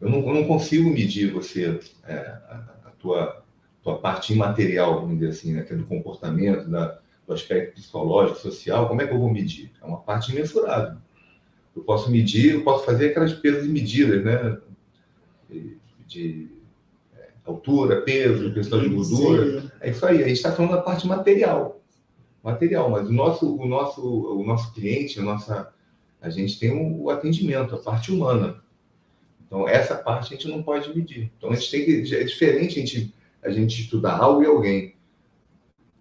Eu 0.00 0.10
não, 0.10 0.18
eu 0.20 0.34
não 0.34 0.44
consigo 0.44 0.88
medir 0.90 1.32
você, 1.32 1.80
é, 2.04 2.16
a, 2.16 2.64
a 2.86 2.90
tua, 2.98 3.44
tua 3.82 3.98
parte 3.98 4.32
imaterial, 4.32 5.00
vamos 5.00 5.18
dizer 5.18 5.30
assim, 5.30 5.52
né, 5.52 5.66
é 5.68 5.74
do 5.74 5.86
comportamento, 5.86 6.68
da, 6.68 6.98
do 7.26 7.32
aspecto 7.32 7.74
psicológico, 7.74 8.38
social. 8.38 8.88
Como 8.88 9.00
é 9.00 9.06
que 9.06 9.12
eu 9.12 9.18
vou 9.18 9.30
medir? 9.30 9.72
É 9.80 9.84
uma 9.84 10.00
parte 10.00 10.32
imensurável. 10.32 10.98
Eu 11.74 11.82
posso 11.82 12.10
medir, 12.10 12.54
eu 12.54 12.64
posso 12.64 12.84
fazer 12.84 13.10
aquelas 13.10 13.34
pesos 13.34 13.66
e 13.66 13.68
medidas, 13.68 14.24
né? 14.24 14.58
De, 15.48 15.78
de 16.06 16.55
altura, 17.46 18.02
peso, 18.02 18.52
questão 18.52 18.80
de 18.80 18.88
gordura. 18.88 19.60
Sim. 19.60 19.70
É 19.80 19.90
isso 19.90 20.04
aí. 20.04 20.22
A 20.22 20.28
gente 20.28 20.36
está 20.36 20.52
falando 20.52 20.72
da 20.72 20.82
parte 20.82 21.06
material, 21.06 21.80
material. 22.42 22.90
Mas 22.90 23.08
o 23.08 23.12
nosso, 23.12 23.56
o 23.56 23.66
nosso, 23.66 24.02
o 24.02 24.44
nosso 24.44 24.74
cliente, 24.74 25.18
a 25.20 25.22
nossa, 25.22 25.72
a 26.20 26.28
gente 26.28 26.58
tem 26.58 26.72
o, 26.72 27.04
o 27.04 27.10
atendimento, 27.10 27.74
a 27.74 27.78
parte 27.78 28.12
humana. 28.12 28.60
Então, 29.46 29.68
essa 29.68 29.94
parte 29.94 30.34
a 30.34 30.36
gente 30.36 30.48
não 30.48 30.62
pode 30.62 30.94
medir. 30.94 31.30
Então, 31.38 31.50
a 31.50 31.54
gente 31.54 31.70
tem 31.70 31.84
que. 31.84 32.14
É 32.14 32.24
diferente 32.24 32.78
a 32.78 32.82
gente, 32.84 33.14
a 33.42 33.50
gente 33.50 33.80
estudar 33.80 34.18
algo 34.18 34.42
e 34.42 34.46
alguém. 34.46 34.96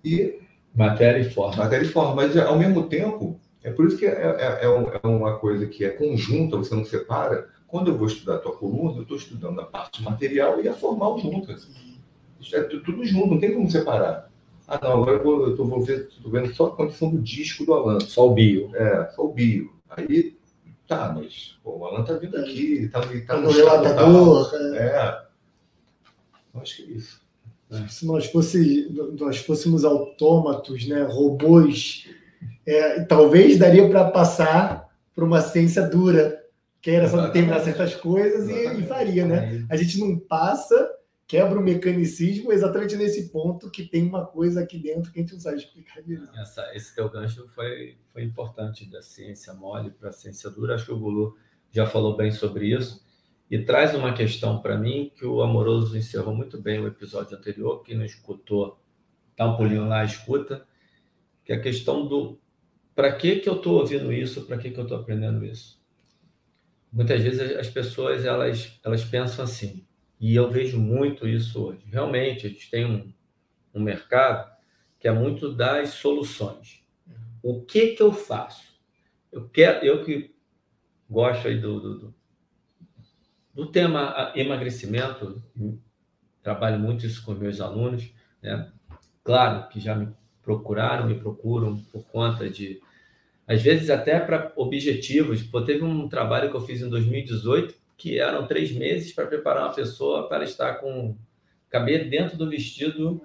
E. 0.04 0.40
Matéria 0.74 1.22
e 1.22 1.30
forma. 1.30 1.64
Matéria 1.64 1.86
e 1.86 1.90
forma. 1.90 2.16
Mas, 2.16 2.36
ao 2.36 2.60
mesmo 2.60 2.90
tempo, 2.90 3.40
é 3.64 3.72
por 3.72 3.88
isso 3.88 3.98
que 3.98 4.06
é, 4.06 4.10
é, 4.10 4.66
é, 4.66 5.00
é 5.02 5.08
uma 5.08 5.38
coisa 5.38 5.66
que 5.68 5.86
é 5.86 5.90
conjunta, 5.90 6.58
você 6.58 6.76
não 6.76 6.84
separa. 6.84 7.50
Quando 7.76 7.92
eu 7.92 7.98
vou 7.98 8.08
estudar 8.08 8.36
a 8.36 8.40
tua 8.40 8.56
coluna, 8.56 9.00
eu 9.00 9.02
estou 9.02 9.18
estudando 9.18 9.60
a 9.60 9.66
parte 9.66 10.02
material 10.02 10.62
e 10.62 10.70
a 10.70 10.74
formal 10.74 11.20
juntas. 11.20 11.68
Isso 12.40 12.56
é 12.56 12.64
tudo 12.64 13.04
junto, 13.04 13.32
não 13.32 13.38
tem 13.38 13.54
como 13.54 13.70
separar. 13.70 14.32
Ah, 14.66 14.80
não, 14.82 14.94
agora 14.94 15.18
eu, 15.18 15.24
vou, 15.26 15.48
eu 15.50 15.58
tô, 15.58 15.66
vou 15.66 15.82
ver, 15.82 16.08
tô 16.24 16.30
vendo 16.30 16.56
só 16.56 16.68
a 16.68 16.72
condição 16.72 17.10
do 17.10 17.22
disco 17.22 17.66
do 17.66 17.74
Alan. 17.74 18.00
Só 18.00 18.30
o 18.30 18.34
bio. 18.34 18.74
É, 18.74 19.10
só 19.14 19.26
o 19.26 19.34
bio. 19.34 19.74
Aí, 19.90 20.38
tá, 20.88 21.14
mas 21.14 21.58
pô, 21.62 21.80
o 21.80 21.86
Alan 21.86 22.06
tá 22.06 22.14
vindo 22.14 22.38
aqui, 22.38 22.88
tá, 22.88 23.02
tá, 23.02 23.08
tá 23.28 23.42
no 23.42 23.52
relatador. 23.52 24.54
É. 24.76 24.78
é. 24.78 25.22
Eu 26.54 26.62
acho 26.62 26.78
que 26.78 26.84
é 26.84 26.96
isso. 26.96 27.22
É. 27.72 27.88
Se 27.90 28.06
nós, 28.06 28.26
fosse, 28.28 28.90
nós 29.20 29.40
fôssemos 29.40 29.84
autômatos, 29.84 30.88
né, 30.88 31.04
robôs, 31.04 32.08
é, 32.66 33.02
talvez 33.02 33.60
daria 33.60 33.86
para 33.90 34.10
passar 34.12 34.96
por 35.14 35.26
uma 35.26 35.42
ciência 35.42 35.82
dura, 35.82 36.45
que 36.86 36.92
era 36.92 37.10
só 37.10 37.20
determinar 37.20 37.62
certas 37.62 37.96
coisas 37.96 38.48
e, 38.48 38.80
e, 38.80 38.84
faria, 38.84 39.26
né? 39.26 39.66
A 39.72 39.76
gente 39.76 40.00
não 40.00 40.20
passa 40.20 40.88
quebra 41.26 41.58
o 41.58 41.64
mecanicismo 41.64 42.54
exatamente 42.54 42.96
nesse 42.96 43.32
ponto 43.32 43.72
que 43.72 43.86
tem 43.86 44.08
uma 44.08 44.24
coisa 44.24 44.62
aqui 44.62 44.78
dentro 44.78 45.12
que 45.12 45.18
a 45.18 45.24
gente 45.24 45.34
não 45.34 45.40
sabe 45.40 45.58
explicar 45.58 46.04
direito. 46.04 46.30
Essa, 46.38 46.76
esse 46.76 46.94
teu 46.94 47.10
gancho 47.10 47.48
foi, 47.56 47.98
foi 48.14 48.22
importante 48.22 48.88
da 48.88 49.02
ciência 49.02 49.52
mole 49.56 49.90
para 49.90 50.10
a 50.10 50.12
ciência 50.12 50.48
dura. 50.52 50.76
Acho 50.76 50.86
que 50.86 50.92
o 50.92 51.00
Gulu 51.00 51.36
já 51.72 51.88
falou 51.88 52.16
bem 52.16 52.32
sobre 52.32 52.68
isso. 52.68 53.04
E 53.50 53.58
traz 53.58 53.96
uma 53.96 54.14
questão 54.14 54.62
para 54.62 54.78
mim 54.78 55.12
que 55.16 55.26
o 55.26 55.42
Amoroso 55.42 55.98
encerrou 55.98 56.36
muito 56.36 56.62
bem 56.62 56.80
o 56.80 56.86
episódio 56.88 57.36
anterior. 57.36 57.82
Quem 57.82 57.98
não 57.98 58.06
escutou, 58.06 58.80
dá 59.36 59.52
um 59.52 59.58
pulinho 59.58 59.88
lá, 59.88 60.06
escuta. 60.06 60.64
Que 61.44 61.52
é 61.52 61.56
a 61.56 61.60
questão 61.60 62.08
do 62.08 62.40
para 62.94 63.12
que, 63.16 63.38
que 63.38 63.50
eu 63.50 63.56
estou 63.56 63.80
ouvindo 63.80 64.14
isso, 64.14 64.46
para 64.46 64.60
que, 64.60 64.70
que 64.70 64.80
eu 64.80 64.84
estou 64.84 65.00
aprendendo 65.00 65.44
isso. 65.44 65.84
Muitas 66.96 67.22
vezes 67.22 67.58
as 67.58 67.70
pessoas 67.70 68.24
elas, 68.24 68.80
elas 68.82 69.04
pensam 69.04 69.44
assim, 69.44 69.86
e 70.18 70.34
eu 70.34 70.50
vejo 70.50 70.80
muito 70.80 71.28
isso 71.28 71.62
hoje. 71.62 71.84
Realmente, 71.92 72.48
a 72.48 72.50
gente 72.50 72.72
tem 72.72 72.86
um, 72.86 73.14
um 73.74 73.84
mercado 73.84 74.50
que 74.98 75.06
é 75.06 75.12
muito 75.12 75.54
das 75.54 75.90
soluções. 75.90 76.86
O 77.44 77.62
que 77.66 77.88
que 77.88 78.02
eu 78.02 78.14
faço? 78.14 78.80
Eu 79.30 79.50
quero, 79.50 79.86
eu 79.86 80.06
que 80.06 80.34
gosto 81.10 81.50
aí 81.50 81.60
do, 81.60 81.82
do, 81.82 82.16
do 83.54 83.66
tema 83.70 84.32
emagrecimento, 84.34 85.44
trabalho 86.42 86.80
muito 86.80 87.06
isso 87.06 87.26
com 87.26 87.34
meus 87.34 87.60
alunos, 87.60 88.10
né? 88.42 88.72
Claro 89.22 89.68
que 89.68 89.82
já 89.82 89.94
me 89.96 90.16
procuraram, 90.42 91.08
me 91.08 91.20
procuram 91.20 91.78
por 91.92 92.06
conta 92.06 92.50
de, 92.50 92.82
às 93.48 93.62
vezes 93.62 93.90
até 93.90 94.20
para 94.20 94.52
objetivos. 94.56 95.44
Pô, 95.44 95.62
teve 95.62 95.84
um 95.84 96.10
trabalho 96.10 96.50
que 96.50 96.56
eu 96.56 96.62
fiz 96.62 96.82
em 96.82 96.90
2018 96.90 97.76
que 97.98 98.20
eram 98.20 98.46
três 98.46 98.72
meses 98.72 99.14
para 99.14 99.26
preparar 99.26 99.64
uma 99.64 99.74
pessoa 99.74 100.28
para 100.28 100.44
estar 100.44 100.76
com 100.76 101.16
caber 101.70 102.10
dentro 102.10 102.38
do 102.38 102.50
vestido 102.50 103.22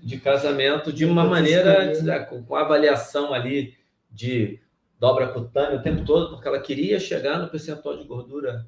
de 0.00 0.18
casamento 0.18 0.92
de 0.92 1.04
uma 1.04 1.24
maneira 1.24 1.92
com 2.28 2.54
avaliação 2.54 3.32
ali 3.32 3.74
de 4.10 4.58
dobra 4.98 5.28
cutânea 5.28 5.78
o 5.78 5.82
tempo 5.82 6.04
todo, 6.04 6.30
porque 6.30 6.48
ela 6.48 6.60
queria 6.60 6.98
chegar 6.98 7.38
no 7.38 7.48
percentual 7.48 7.96
de 7.96 8.04
gordura 8.04 8.66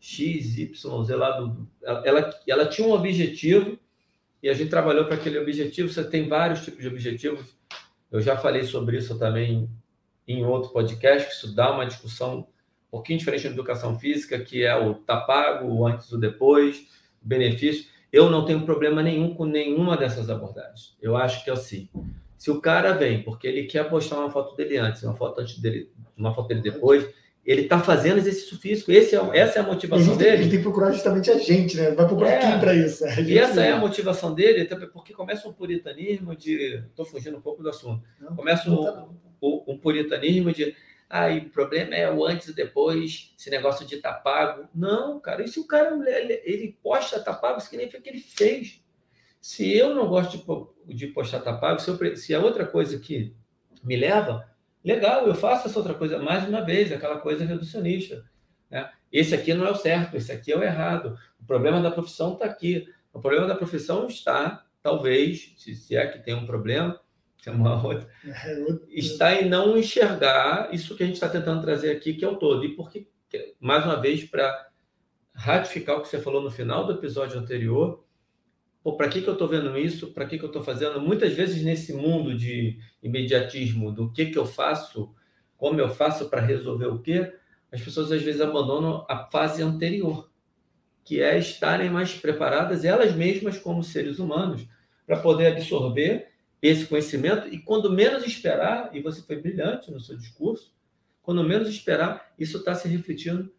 X, 0.00 0.58
Y, 0.58 1.04
Z 1.04 1.14
lá 1.14 1.38
do. 1.38 1.68
Ela, 1.82 2.30
ela 2.46 2.66
tinha 2.66 2.86
um 2.86 2.92
objetivo 2.92 3.78
e 4.42 4.48
a 4.48 4.54
gente 4.54 4.68
trabalhou 4.68 5.04
para 5.04 5.14
aquele 5.14 5.38
objetivo. 5.38 5.88
Você 5.88 6.02
tem 6.02 6.28
vários 6.28 6.64
tipos 6.64 6.80
de 6.80 6.88
objetivos. 6.88 7.56
Eu 8.10 8.20
já 8.20 8.36
falei 8.36 8.64
sobre 8.64 8.98
isso 8.98 9.18
também 9.18 9.70
em 10.26 10.44
outro 10.44 10.70
podcast, 10.70 11.28
que 11.28 11.34
isso 11.34 11.54
dá 11.54 11.72
uma 11.72 11.86
discussão 11.86 12.40
um 12.40 12.90
pouquinho 12.90 13.18
diferente 13.18 13.44
da 13.44 13.50
educação 13.50 13.98
física, 13.98 14.38
que 14.38 14.64
é 14.64 14.76
o 14.76 14.94
tá 14.94 15.16
pago, 15.16 15.68
o 15.68 15.86
antes, 15.86 16.12
o 16.12 16.18
depois, 16.18 16.86
benefício. 17.20 17.86
Eu 18.12 18.28
não 18.28 18.44
tenho 18.44 18.64
problema 18.64 19.02
nenhum 19.02 19.34
com 19.34 19.46
nenhuma 19.46 19.96
dessas 19.96 20.28
abordagens. 20.28 20.96
Eu 21.00 21.16
acho 21.16 21.42
que 21.42 21.50
é 21.50 21.52
assim. 21.52 21.88
Se 22.36 22.50
o 22.50 22.60
cara 22.60 22.92
vem 22.92 23.22
porque 23.22 23.46
ele 23.46 23.64
quer 23.64 23.88
postar 23.88 24.18
uma 24.18 24.30
foto 24.30 24.54
dele 24.54 24.76
antes, 24.76 25.02
uma 25.02 25.16
foto 25.16 25.40
antes 25.40 25.58
dele, 25.58 25.90
uma 26.16 26.34
foto 26.34 26.48
dele 26.48 26.60
depois, 26.60 27.08
ele 27.44 27.62
está 27.62 27.80
fazendo 27.80 28.18
exercício 28.18 28.56
físico. 28.58 28.92
Esse 28.92 29.16
é, 29.16 29.38
essa 29.38 29.58
é 29.58 29.62
a 29.62 29.66
motivação 29.66 30.14
ele, 30.14 30.16
dele. 30.16 30.42
Ele 30.42 30.50
tem 30.50 30.58
que 30.58 30.62
procurar 30.62 30.92
justamente 30.92 31.30
a 31.30 31.38
gente, 31.38 31.76
né? 31.76 31.90
Vai 31.92 32.06
procurar 32.06 32.30
é, 32.30 32.38
quem 32.40 32.60
para 32.60 32.74
isso? 32.74 33.04
E 33.22 33.38
essa 33.38 33.62
é 33.62 33.72
a 33.72 33.78
motivação 33.78 34.34
dele, 34.34 34.64
porque 34.92 35.12
começa 35.12 35.48
um 35.48 35.52
puritanismo 35.52 36.36
de. 36.36 36.82
Estou 36.90 37.04
fugindo 37.04 37.36
um 37.36 37.40
pouco 37.40 37.62
do 37.62 37.68
assunto. 37.68 38.02
Não, 38.20 38.36
começa 38.36 38.70
um, 38.70 38.84
tá 38.84 39.06
um, 39.42 39.76
puritanismo 39.76 40.52
de 40.52 40.76
Aí 41.12 41.40
o 41.40 41.50
problema 41.50 41.94
é 41.94 42.10
o 42.10 42.24
antes 42.24 42.48
e 42.48 42.54
depois, 42.54 43.34
esse 43.38 43.50
negócio 43.50 43.86
de 43.86 43.98
tá 43.98 44.14
pago. 44.14 44.66
Não, 44.74 45.20
cara, 45.20 45.42
e 45.42 45.48
se 45.48 45.60
o 45.60 45.66
cara 45.66 45.94
ele, 46.08 46.40
ele 46.42 46.78
posta 46.82 47.20
tá 47.20 47.34
pago, 47.34 47.60
significa 47.60 48.00
que 48.00 48.08
ele 48.08 48.20
fez. 48.20 48.82
Se 49.38 49.76
eu 49.76 49.94
não 49.94 50.08
gosto 50.08 50.38
de, 50.86 50.94
de 50.94 51.06
postar 51.08 51.40
tá 51.40 51.52
pago, 51.52 51.80
se, 51.80 51.90
eu, 51.90 52.16
se 52.16 52.32
é 52.32 52.38
outra 52.38 52.64
coisa 52.64 52.98
que 52.98 53.36
me 53.84 53.94
leva, 53.94 54.48
legal, 54.82 55.26
eu 55.26 55.34
faço 55.34 55.68
essa 55.68 55.78
outra 55.78 55.92
coisa 55.92 56.18
mais 56.18 56.48
uma 56.48 56.64
vez, 56.64 56.90
aquela 56.90 57.18
coisa 57.18 57.44
reducionista. 57.44 58.24
Né? 58.70 58.90
Esse 59.12 59.34
aqui 59.34 59.52
não 59.52 59.66
é 59.66 59.70
o 59.70 59.76
certo, 59.76 60.16
esse 60.16 60.32
aqui 60.32 60.50
é 60.50 60.56
o 60.56 60.62
errado. 60.62 61.18
O 61.38 61.44
problema 61.44 61.82
da 61.82 61.90
profissão 61.90 62.32
está 62.32 62.46
aqui. 62.46 62.88
O 63.12 63.20
problema 63.20 63.46
da 63.46 63.54
profissão 63.54 64.06
está, 64.06 64.64
talvez, 64.82 65.52
se, 65.58 65.74
se 65.74 65.94
é 65.94 66.06
que 66.06 66.20
tem 66.20 66.32
um 66.32 66.46
problema, 66.46 66.98
tem 67.42 67.52
uma 67.52 67.84
outra. 67.84 68.08
É, 68.24 68.66
está 68.88 69.34
em 69.34 69.48
não 69.48 69.76
enxergar 69.76 70.72
isso 70.72 70.96
que 70.96 71.02
a 71.02 71.06
gente 71.06 71.16
está 71.16 71.28
tentando 71.28 71.60
trazer 71.60 71.90
aqui, 71.90 72.14
que 72.14 72.24
é 72.24 72.28
o 72.28 72.36
todo. 72.36 72.64
E 72.64 72.76
porque, 72.76 73.08
mais 73.58 73.84
uma 73.84 74.00
vez, 74.00 74.24
para 74.24 74.68
ratificar 75.34 75.96
o 75.96 76.02
que 76.02 76.08
você 76.08 76.20
falou 76.20 76.40
no 76.40 76.50
final 76.50 76.86
do 76.86 76.92
episódio 76.92 77.40
anterior, 77.40 78.04
para 78.96 79.08
que, 79.08 79.22
que 79.22 79.28
eu 79.28 79.32
estou 79.32 79.48
vendo 79.48 79.76
isso? 79.76 80.12
Para 80.12 80.24
que, 80.24 80.38
que 80.38 80.44
eu 80.44 80.48
estou 80.48 80.62
fazendo? 80.62 81.00
Muitas 81.00 81.32
vezes, 81.32 81.64
nesse 81.64 81.92
mundo 81.92 82.36
de 82.36 82.78
imediatismo, 83.02 83.90
do 83.90 84.12
que, 84.12 84.26
que 84.26 84.38
eu 84.38 84.46
faço, 84.46 85.12
como 85.56 85.80
eu 85.80 85.88
faço 85.88 86.28
para 86.28 86.40
resolver 86.40 86.86
o 86.86 87.00
quê, 87.00 87.32
as 87.72 87.80
pessoas 87.80 88.12
às 88.12 88.22
vezes 88.22 88.40
abandonam 88.40 89.04
a 89.08 89.28
fase 89.30 89.62
anterior, 89.62 90.30
que 91.04 91.20
é 91.20 91.36
estarem 91.38 91.90
mais 91.90 92.14
preparadas, 92.14 92.84
elas 92.84 93.14
mesmas, 93.16 93.58
como 93.58 93.82
seres 93.82 94.20
humanos, 94.20 94.68
para 95.04 95.16
poder 95.16 95.48
absorver 95.48 96.31
esse 96.62 96.86
conhecimento 96.86 97.48
e 97.48 97.58
quando 97.58 97.92
menos 97.92 98.24
esperar, 98.24 98.94
e 98.94 99.00
você 99.02 99.20
foi 99.20 99.36
brilhante 99.36 99.90
no 99.90 99.98
seu 99.98 100.16
discurso, 100.16 100.72
quando 101.20 101.42
menos 101.42 101.68
esperar, 101.68 102.32
isso 102.38 102.58
está 102.58 102.74
se 102.74 102.86
refletindo 102.88 103.52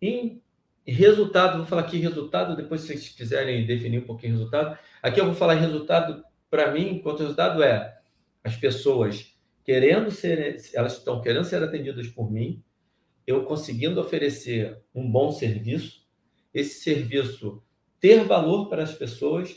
em 0.00 0.42
resultado. 0.86 1.58
Vou 1.58 1.66
falar 1.66 1.82
aqui 1.82 1.98
resultado, 1.98 2.56
depois 2.56 2.80
se 2.80 2.88
vocês 2.88 3.10
quiserem 3.10 3.66
definir 3.66 3.98
um 3.98 4.06
pouquinho 4.06 4.32
resultado. 4.32 4.78
Aqui 5.02 5.20
eu 5.20 5.26
vou 5.26 5.34
falar 5.34 5.54
resultado 5.54 6.24
para 6.50 6.72
mim, 6.72 7.00
quanto 7.00 7.20
resultado 7.20 7.62
é 7.62 7.98
as 8.42 8.56
pessoas 8.56 9.34
querendo 9.62 10.10
ser, 10.10 10.56
elas 10.72 10.96
estão 10.96 11.20
querendo 11.20 11.44
ser 11.44 11.62
atendidas 11.62 12.08
por 12.08 12.32
mim, 12.32 12.62
eu 13.26 13.44
conseguindo 13.44 14.00
oferecer 14.00 14.80
um 14.94 15.10
bom 15.10 15.30
serviço, 15.30 16.06
esse 16.54 16.80
serviço 16.80 17.62
ter 18.00 18.24
valor 18.24 18.70
para 18.70 18.82
as 18.82 18.94
pessoas, 18.94 19.54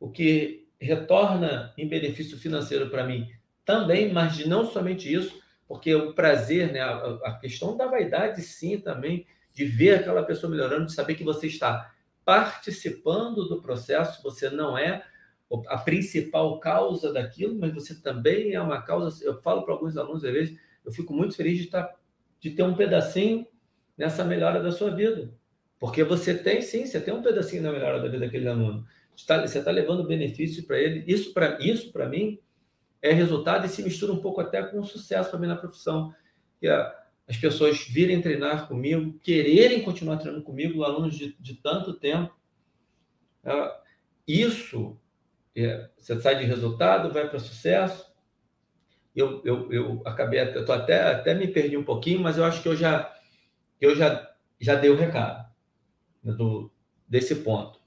o 0.00 0.10
que 0.10 0.61
retorna 0.82 1.72
em 1.78 1.88
benefício 1.88 2.38
financeiro 2.38 2.90
para 2.90 3.06
mim 3.06 3.28
também, 3.64 4.12
mas 4.12 4.44
não 4.46 4.66
somente 4.66 5.12
isso, 5.12 5.40
porque 5.68 5.94
o 5.94 6.12
prazer, 6.12 6.72
né, 6.72 6.80
a, 6.80 7.18
a, 7.24 7.38
questão 7.38 7.76
da 7.76 7.86
vaidade, 7.86 8.42
sim, 8.42 8.78
também, 8.78 9.26
de 9.54 9.64
ver 9.64 10.00
aquela 10.00 10.22
pessoa 10.24 10.50
melhorando, 10.50 10.86
de 10.86 10.92
saber 10.92 11.14
que 11.14 11.24
você 11.24 11.46
está 11.46 11.92
participando 12.24 13.48
do 13.48 13.62
processo, 13.62 14.22
você 14.22 14.50
não 14.50 14.76
é 14.76 15.04
a 15.68 15.78
principal 15.78 16.58
causa 16.58 17.12
daquilo, 17.12 17.58
mas 17.58 17.72
você 17.72 17.94
também 17.94 18.54
é 18.54 18.60
uma 18.60 18.80
causa. 18.80 19.24
Eu 19.24 19.40
falo 19.42 19.62
para 19.62 19.74
alguns 19.74 19.96
alunos, 19.96 20.24
às 20.24 20.32
vezes, 20.32 20.58
eu 20.84 20.92
fico 20.92 21.12
muito 21.12 21.36
feliz 21.36 21.58
de, 21.58 21.64
estar, 21.64 21.94
de 22.40 22.50
ter 22.50 22.62
um 22.62 22.74
pedacinho 22.74 23.46
nessa 23.96 24.24
melhora 24.24 24.62
da 24.62 24.72
sua 24.72 24.90
vida. 24.90 25.30
Porque 25.78 26.02
você 26.02 26.34
tem, 26.34 26.62
sim, 26.62 26.86
você 26.86 27.00
tem 27.00 27.12
um 27.12 27.22
pedacinho 27.22 27.62
na 27.62 27.72
melhora 27.72 27.98
da 27.98 28.08
vida 28.08 28.24
daquele 28.24 28.48
aluno 28.48 28.86
você 29.16 29.58
está 29.58 29.70
levando 29.70 30.06
benefício 30.06 30.66
para 30.66 30.78
ele. 30.78 31.04
Isso 31.06 31.32
para 31.32 31.60
isso 31.60 31.92
mim 32.08 32.38
é 33.00 33.12
resultado 33.12 33.66
e 33.66 33.68
se 33.68 33.82
mistura 33.82 34.12
um 34.12 34.20
pouco 34.20 34.40
até 34.40 34.62
com 34.62 34.80
o 34.80 34.84
sucesso 34.84 35.30
para 35.30 35.38
mim 35.38 35.46
na 35.46 35.56
profissão. 35.56 36.14
Que 36.58 36.68
as 36.68 37.36
pessoas 37.36 37.86
virem 37.86 38.20
treinar 38.20 38.68
comigo, 38.68 39.18
quererem 39.18 39.82
continuar 39.82 40.18
treinando 40.18 40.44
comigo, 40.44 40.84
alunos 40.84 41.16
de, 41.16 41.36
de 41.38 41.54
tanto 41.54 41.94
tempo. 41.94 42.34
É, 43.44 43.80
isso, 44.26 44.98
é, 45.56 45.88
você 45.96 46.20
sai 46.20 46.38
de 46.38 46.44
resultado, 46.44 47.12
vai 47.12 47.28
para 47.28 47.38
sucesso. 47.38 48.12
Eu, 49.14 49.42
eu, 49.44 49.72
eu 49.72 50.02
acabei, 50.04 50.40
eu 50.40 50.64
tô 50.64 50.72
até, 50.72 51.02
até 51.02 51.34
me 51.34 51.46
perdi 51.46 51.76
um 51.76 51.84
pouquinho, 51.84 52.20
mas 52.20 52.38
eu 52.38 52.44
acho 52.44 52.62
que 52.62 52.68
eu 52.68 52.76
já, 52.76 53.14
eu 53.80 53.94
já, 53.94 54.34
já 54.58 54.74
dei 54.74 54.90
o 54.90 54.96
recado. 54.96 55.50
do, 56.22 56.72
desse 57.06 57.36
ponto. 57.36 57.81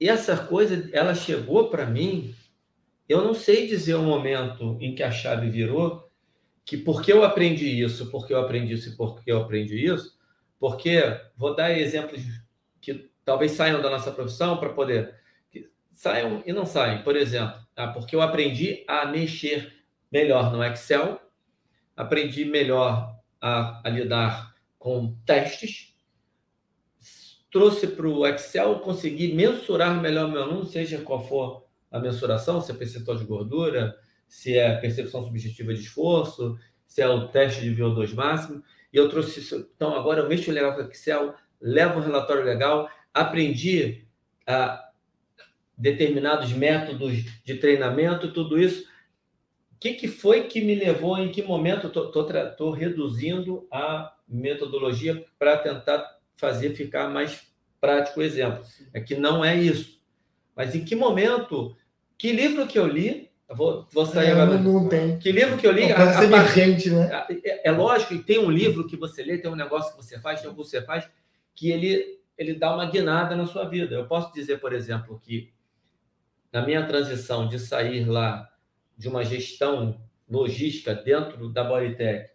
E 0.00 0.08
essa 0.08 0.36
coisa, 0.36 0.88
ela 0.92 1.14
chegou 1.14 1.70
para 1.70 1.86
mim, 1.86 2.34
eu 3.08 3.22
não 3.22 3.34
sei 3.34 3.66
dizer 3.66 3.94
o 3.94 4.02
momento 4.02 4.76
em 4.80 4.94
que 4.94 5.02
a 5.02 5.10
chave 5.10 5.48
virou, 5.48 6.10
que 6.64 6.76
porque 6.76 7.12
eu 7.12 7.22
aprendi 7.22 7.80
isso, 7.80 8.10
porque 8.10 8.32
eu 8.32 8.40
aprendi 8.40 8.74
isso 8.74 8.90
e 8.90 8.96
porque 8.96 9.30
eu 9.30 9.38
aprendi 9.38 9.86
isso, 9.86 10.18
porque 10.58 11.00
vou 11.36 11.54
dar 11.54 11.76
exemplos 11.78 12.22
que 12.80 13.10
talvez 13.24 13.52
saiam 13.52 13.80
da 13.80 13.90
nossa 13.90 14.10
profissão 14.10 14.56
para 14.56 14.70
poder 14.70 15.14
saiam 15.94 16.42
e 16.44 16.52
não 16.52 16.66
saem. 16.66 17.02
Por 17.02 17.16
exemplo, 17.16 17.58
ah, 17.76 17.88
porque 17.88 18.14
eu 18.14 18.20
aprendi 18.20 18.84
a 18.86 19.06
mexer 19.06 19.72
melhor 20.12 20.52
no 20.52 20.62
Excel, 20.62 21.20
aprendi 21.96 22.44
melhor 22.44 23.16
a, 23.40 23.80
a 23.84 23.90
lidar 23.90 24.54
com 24.78 25.16
testes, 25.24 25.93
trouxe 27.54 27.86
para 27.86 28.08
o 28.08 28.26
Excel, 28.26 28.80
consegui 28.80 29.32
mensurar 29.32 30.02
melhor 30.02 30.28
meu 30.28 30.42
aluno, 30.42 30.66
seja 30.66 30.98
qual 30.98 31.24
for 31.24 31.64
a 31.88 32.00
mensuração, 32.00 32.60
se 32.60 32.72
é 32.72 32.74
percentual 32.74 33.16
de 33.16 33.24
gordura, 33.24 33.96
se 34.26 34.58
é 34.58 34.74
percepção 34.74 35.22
subjetiva 35.22 35.72
de 35.72 35.78
esforço, 35.78 36.58
se 36.84 37.00
é 37.00 37.08
o 37.08 37.28
teste 37.28 37.62
de 37.62 37.80
VO2 37.80 38.12
máximo. 38.12 38.60
E 38.92 38.96
eu 38.96 39.08
trouxe 39.08 39.38
isso. 39.38 39.70
Então, 39.72 39.94
agora 39.94 40.22
eu 40.22 40.28
mexo 40.28 40.50
legal 40.50 40.74
com 40.74 40.82
o 40.82 40.90
Excel, 40.90 41.32
levo 41.60 42.00
um 42.00 42.02
relatório 42.02 42.42
legal, 42.42 42.90
aprendi 43.14 44.04
a 44.44 44.90
determinados 45.78 46.52
métodos 46.52 47.24
de 47.44 47.54
treinamento, 47.54 48.32
tudo 48.32 48.60
isso. 48.60 48.82
O 49.74 49.78
que, 49.78 49.94
que 49.94 50.08
foi 50.08 50.48
que 50.48 50.60
me 50.60 50.74
levou, 50.74 51.16
em 51.18 51.30
que 51.30 51.40
momento 51.40 51.86
estou 51.86 52.72
reduzindo 52.72 53.68
a 53.70 54.12
metodologia 54.26 55.24
para 55.38 55.56
tentar 55.56 56.13
fazer 56.36 56.74
ficar 56.74 57.08
mais 57.08 57.42
prático 57.80 58.20
o 58.20 58.22
exemplo? 58.22 58.62
É 58.92 59.00
que 59.00 59.14
não 59.14 59.44
é 59.44 59.56
isso. 59.56 60.00
Mas 60.56 60.74
em 60.74 60.84
que 60.84 60.94
momento, 60.94 61.76
que 62.18 62.32
livro 62.32 62.66
que 62.66 62.78
eu 62.78 62.86
li, 62.86 63.30
vou, 63.48 63.86
vou 63.92 64.06
sair 64.06 64.28
É, 64.28 64.32
agora. 64.32 64.58
não, 64.58 64.82
não 64.82 64.88
tem. 64.88 65.18
Que 65.18 65.30
livro 65.32 65.56
que 65.58 65.66
eu 65.66 65.72
li? 65.72 65.82
É 65.84 65.92
a- 65.92 66.18
a 66.20 66.24
emergente, 66.24 66.90
né? 66.90 67.08
é, 67.44 67.68
é 67.68 67.72
lógico 67.72 68.16
que 68.16 68.22
tem 68.24 68.38
um 68.38 68.50
livro 68.50 68.86
que 68.86 68.96
você 68.96 69.22
lê, 69.22 69.38
tem 69.38 69.50
um 69.50 69.56
negócio 69.56 69.90
que 69.96 70.02
você 70.02 70.18
faz, 70.20 70.40
tem 70.40 70.48
um 70.50 70.54
que 70.54 70.58
você 70.58 70.80
faz, 70.82 71.08
que 71.54 71.70
ele, 71.70 72.18
ele 72.38 72.54
dá 72.54 72.74
uma 72.74 72.86
guinada 72.90 73.36
na 73.36 73.46
sua 73.46 73.64
vida. 73.68 73.94
Eu 73.94 74.06
posso 74.06 74.32
dizer, 74.32 74.60
por 74.60 74.72
exemplo, 74.72 75.20
que 75.22 75.52
na 76.52 76.64
minha 76.64 76.86
transição 76.86 77.48
de 77.48 77.58
sair 77.58 78.04
lá 78.04 78.48
de 78.96 79.08
uma 79.08 79.24
gestão 79.24 80.00
logística 80.30 80.94
dentro 80.94 81.48
da 81.48 81.64
Bodytech 81.64 82.30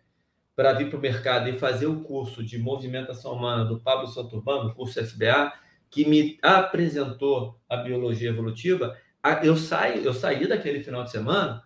para 0.59 0.73
vir 0.73 0.89
para 0.89 0.99
o 0.99 1.01
mercado 1.01 1.47
e 1.47 1.57
fazer 1.57 1.85
o 1.85 2.01
curso 2.01 2.43
de 2.43 2.59
movimentação 2.59 3.31
humana 3.31 3.63
do 3.63 3.79
Pablo 3.79 4.09
Santurbano, 4.09 4.75
curso 4.75 4.99
SBA, 4.99 5.53
que 5.89 6.03
me 6.03 6.37
apresentou 6.41 7.57
a 7.69 7.77
biologia 7.77 8.27
evolutiva, 8.27 8.93
eu 9.41 9.55
saí, 9.55 10.03
eu 10.03 10.13
saí 10.13 10.45
daquele 10.49 10.83
final 10.83 11.05
de 11.05 11.11
semana, 11.11 11.63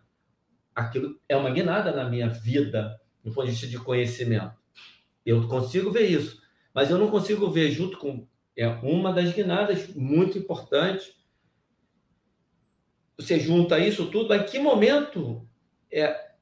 aquilo 0.76 1.20
é 1.28 1.36
uma 1.36 1.50
guinada 1.50 1.92
na 1.92 2.08
minha 2.08 2.30
vida, 2.30 3.02
do 3.24 3.34
ponto 3.34 3.46
de 3.46 3.54
vista 3.54 3.66
de 3.66 3.80
conhecimento. 3.80 4.54
Eu 5.26 5.48
consigo 5.48 5.90
ver 5.90 6.06
isso, 6.06 6.40
mas 6.72 6.92
eu 6.92 7.00
não 7.00 7.10
consigo 7.10 7.50
ver 7.50 7.72
junto 7.72 7.98
com 7.98 8.28
é 8.56 8.68
uma 8.68 9.12
das 9.12 9.34
guinadas 9.34 9.88
muito 9.96 10.38
importante. 10.38 11.16
Você 13.18 13.40
junta 13.40 13.80
isso 13.80 14.06
tudo, 14.12 14.36
em 14.36 14.44
que 14.44 14.60
momento 14.60 15.50
é, 15.92 16.33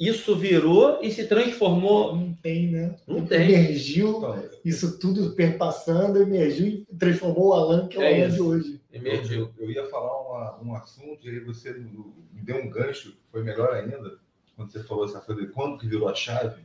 isso 0.00 0.34
virou 0.34 0.98
e 1.02 1.10
se 1.12 1.26
transformou? 1.26 2.16
Não 2.16 2.32
tem, 2.34 2.68
né? 2.72 2.96
Não 3.06 3.24
tem. 3.26 3.42
Emergiu, 3.52 4.16
Então, 4.18 4.42
isso 4.64 4.98
tudo 4.98 5.32
perpassando, 5.36 6.20
emergiu 6.22 6.66
e 6.66 6.86
transformou 6.98 7.48
o 7.48 7.52
Alan, 7.52 7.86
que 7.86 7.96
é 7.98 8.00
o 8.00 8.02
É 8.02 8.14
Alan 8.16 8.26
isso. 8.28 8.36
de 8.36 8.42
hoje. 8.42 8.80
Emergiu. 8.92 9.52
Eu, 9.58 9.64
eu 9.66 9.70
ia 9.70 9.86
falar 9.86 10.20
uma- 10.22 10.62
um 10.62 10.74
assunto 10.74 11.26
e 11.26 11.28
aí 11.30 11.40
você 11.40 11.72
me 11.74 12.42
deu 12.42 12.56
um 12.56 12.70
gancho, 12.70 13.14
foi 13.30 13.42
melhor 13.44 13.72
ainda, 13.74 14.18
quando 14.56 14.72
você 14.72 14.82
falou 14.82 15.04
essa 15.04 15.20
coisa 15.20 15.42
de 15.42 15.48
quando 15.48 15.78
que 15.78 15.86
virou 15.86 16.08
a 16.08 16.14
chave, 16.14 16.62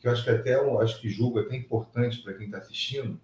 que 0.00 0.06
eu 0.08 0.12
acho 0.12 0.24
que 0.24 0.30
até 0.30 0.56
eu 0.56 0.80
acho 0.80 1.00
que 1.00 1.08
julgo 1.08 1.38
até 1.38 1.56
importante 1.56 2.20
para 2.22 2.34
quem 2.34 2.46
está 2.46 2.58
assistindo, 2.58 3.18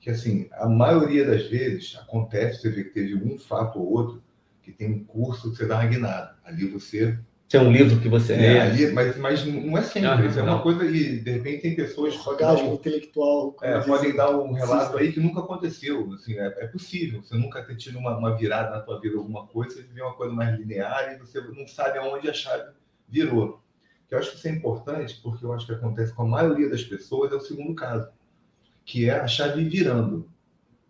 que 0.00 0.10
assim, 0.10 0.48
a 0.52 0.68
maioria 0.68 1.24
das 1.26 1.46
vezes 1.46 1.96
acontece, 1.96 2.60
você 2.62 2.70
vê 2.70 2.84
que 2.84 2.90
teve 2.90 3.14
um 3.14 3.38
fato 3.38 3.78
ou 3.78 3.90
outro, 3.92 4.22
que 4.62 4.72
tem 4.72 4.90
um 4.90 5.04
curso 5.04 5.50
que 5.50 5.56
você 5.56 5.66
dá 5.66 5.76
uma 5.78 5.86
guinada. 5.86 6.36
Ali 6.44 6.66
você 6.66 7.18
Tem 7.50 7.60
um 7.60 7.72
livro 7.72 8.00
que 8.00 8.08
você 8.08 8.34
É, 8.34 8.36
lê. 8.36 8.60
ali, 8.60 8.92
mas, 8.92 9.18
mas 9.18 9.44
não 9.44 9.76
é 9.76 9.82
sempre. 9.82 10.08
Ah, 10.08 10.24
isso 10.24 10.38
é 10.38 10.42
uma 10.42 10.62
coisa 10.62 10.84
e 10.86 11.18
de 11.18 11.30
repente 11.32 11.62
tem 11.62 11.74
pessoas 11.74 12.16
que 12.16 12.22
podem 12.22 12.38
dar, 12.38 12.50
Orgasmo 12.52 12.70
um, 12.70 12.74
intelectual. 12.74 13.56
é, 13.60 13.80
podem 13.80 14.14
dar 14.14 14.30
um 14.38 14.52
relato 14.52 14.96
aí 14.96 15.12
que 15.12 15.18
nunca 15.18 15.40
aconteceu. 15.40 16.12
Assim, 16.14 16.38
é, 16.38 16.46
é 16.46 16.66
possível. 16.68 17.20
Você 17.24 17.34
nunca 17.36 17.60
ter 17.64 17.74
tido 17.76 17.98
uma, 17.98 18.16
uma 18.16 18.36
virada 18.36 18.70
na 18.70 18.80
tua 18.80 19.00
vida, 19.00 19.18
alguma 19.18 19.48
coisa, 19.48 19.74
você 19.74 19.82
viveu 19.82 20.06
uma 20.06 20.14
coisa 20.14 20.32
mais 20.32 20.56
linear 20.56 21.12
e 21.12 21.18
você 21.18 21.40
não 21.40 21.66
sabe 21.66 21.98
aonde 21.98 22.30
a 22.30 22.32
chave 22.32 22.70
virou. 23.08 23.60
Que 24.08 24.14
eu 24.14 24.18
acho 24.20 24.30
que 24.30 24.36
isso 24.38 24.46
é 24.48 24.52
importante 24.52 25.20
porque 25.20 25.44
eu 25.44 25.52
acho 25.52 25.66
que 25.66 25.72
acontece 25.72 26.12
com 26.14 26.22
a 26.22 26.28
maioria 26.28 26.70
das 26.70 26.84
pessoas 26.84 27.32
é 27.32 27.34
o 27.34 27.40
segundo 27.40 27.74
caso, 27.74 28.08
que 28.84 29.08
é 29.10 29.18
a 29.18 29.26
chave 29.26 29.64
virando. 29.64 30.28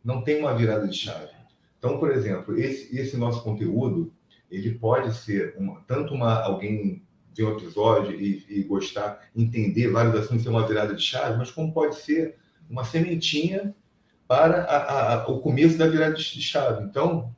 Não 0.04 0.22
tem 0.22 0.38
uma 0.40 0.54
virada 0.54 0.86
de 0.86 0.96
chave. 0.96 1.32
Então, 1.78 1.98
por 1.98 2.10
exemplo, 2.12 2.58
esse, 2.58 2.94
esse 2.94 3.16
nosso 3.16 3.42
conteúdo, 3.42 4.12
ele 4.50 4.74
pode 4.74 5.14
ser 5.14 5.54
uma- 5.58 5.80
tanto 5.86 6.14
uma 6.14 6.40
alguém 6.42 7.02
ver 7.34 7.44
um 7.44 7.56
episódio 7.56 8.20
e, 8.20 8.44
e 8.48 8.62
gostar, 8.64 9.30
entender 9.36 9.88
vários 9.88 10.14
assuntos, 10.14 10.42
ser 10.42 10.48
uma 10.48 10.66
virada 10.66 10.94
de 10.94 11.02
chave, 11.02 11.38
mas 11.38 11.50
como 11.50 11.72
pode 11.72 11.94
ser 11.96 12.36
uma 12.68 12.84
sementinha 12.84 13.74
para 14.26 14.62
a- 14.64 15.14
a- 15.24 15.28
o 15.28 15.40
começo 15.40 15.76
da 15.78 15.86
virada 15.88 16.14
de 16.14 16.22
chave. 16.22 16.84
Então, 16.84 17.34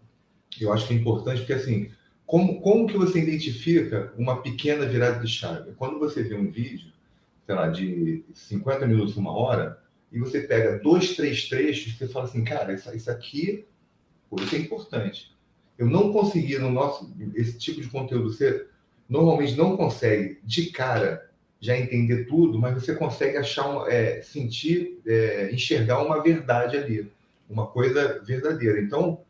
eu 0.60 0.72
acho 0.72 0.86
que 0.86 0.94
é 0.94 0.96
importante, 0.96 1.38
porque 1.40 1.52
assim, 1.52 1.90
como, 2.26 2.60
como 2.60 2.86
que 2.86 2.96
você 2.96 3.20
identifica 3.20 4.12
uma 4.16 4.42
pequena 4.42 4.86
virada 4.86 5.20
de 5.20 5.28
chave? 5.30 5.72
Quando 5.72 5.98
você 5.98 6.22
vê 6.22 6.34
um 6.34 6.50
vídeo, 6.50 6.90
sei 7.46 7.54
lá, 7.54 7.68
de 7.68 8.24
50 8.34 8.86
minutos, 8.86 9.16
uma 9.16 9.32
hora, 9.32 9.78
e 10.10 10.18
você 10.18 10.40
pega 10.42 10.78
dois, 10.78 11.14
três 11.16 11.48
trechos, 11.48 11.94
você 11.96 12.06
fala 12.08 12.26
assim, 12.26 12.44
cara, 12.44 12.72
isso, 12.72 12.94
isso 12.94 13.10
aqui, 13.10 13.66
isso 14.40 14.54
é 14.54 14.58
importante. 14.58 15.34
Eu 15.78 15.86
não 15.86 16.12
consegui 16.12 16.58
no 16.58 16.70
nosso, 16.70 17.14
esse 17.34 17.58
tipo 17.58 17.80
de 17.80 17.88
conteúdo, 17.88 18.32
você 18.32 18.66
normalmente 19.08 19.56
não 19.56 19.76
consegue 19.76 20.40
de 20.44 20.66
cara 20.66 21.30
já 21.60 21.78
entender 21.78 22.24
tudo, 22.24 22.58
mas 22.58 22.74
você 22.74 22.94
consegue 22.94 23.36
achar, 23.36 23.68
um, 23.68 23.86
é, 23.86 24.20
sentir, 24.20 25.00
é, 25.06 25.50
enxergar 25.52 26.02
uma 26.02 26.20
verdade 26.22 26.76
ali, 26.76 27.10
uma 27.48 27.66
coisa 27.66 28.20
verdadeira. 28.24 28.80
Então, 28.80 29.20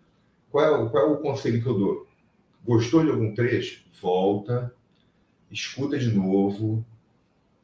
qual 0.50 0.86
é, 0.86 0.90
qual 0.90 1.08
é 1.08 1.10
o 1.12 1.18
conselho 1.18 1.62
que 1.62 1.68
eu 1.68 1.78
dou? 1.78 2.06
Gostou 2.64 3.04
de 3.04 3.10
algum 3.10 3.34
trecho? 3.34 3.84
Volta, 4.00 4.74
escuta 5.50 5.98
de 5.98 6.10
novo, 6.10 6.84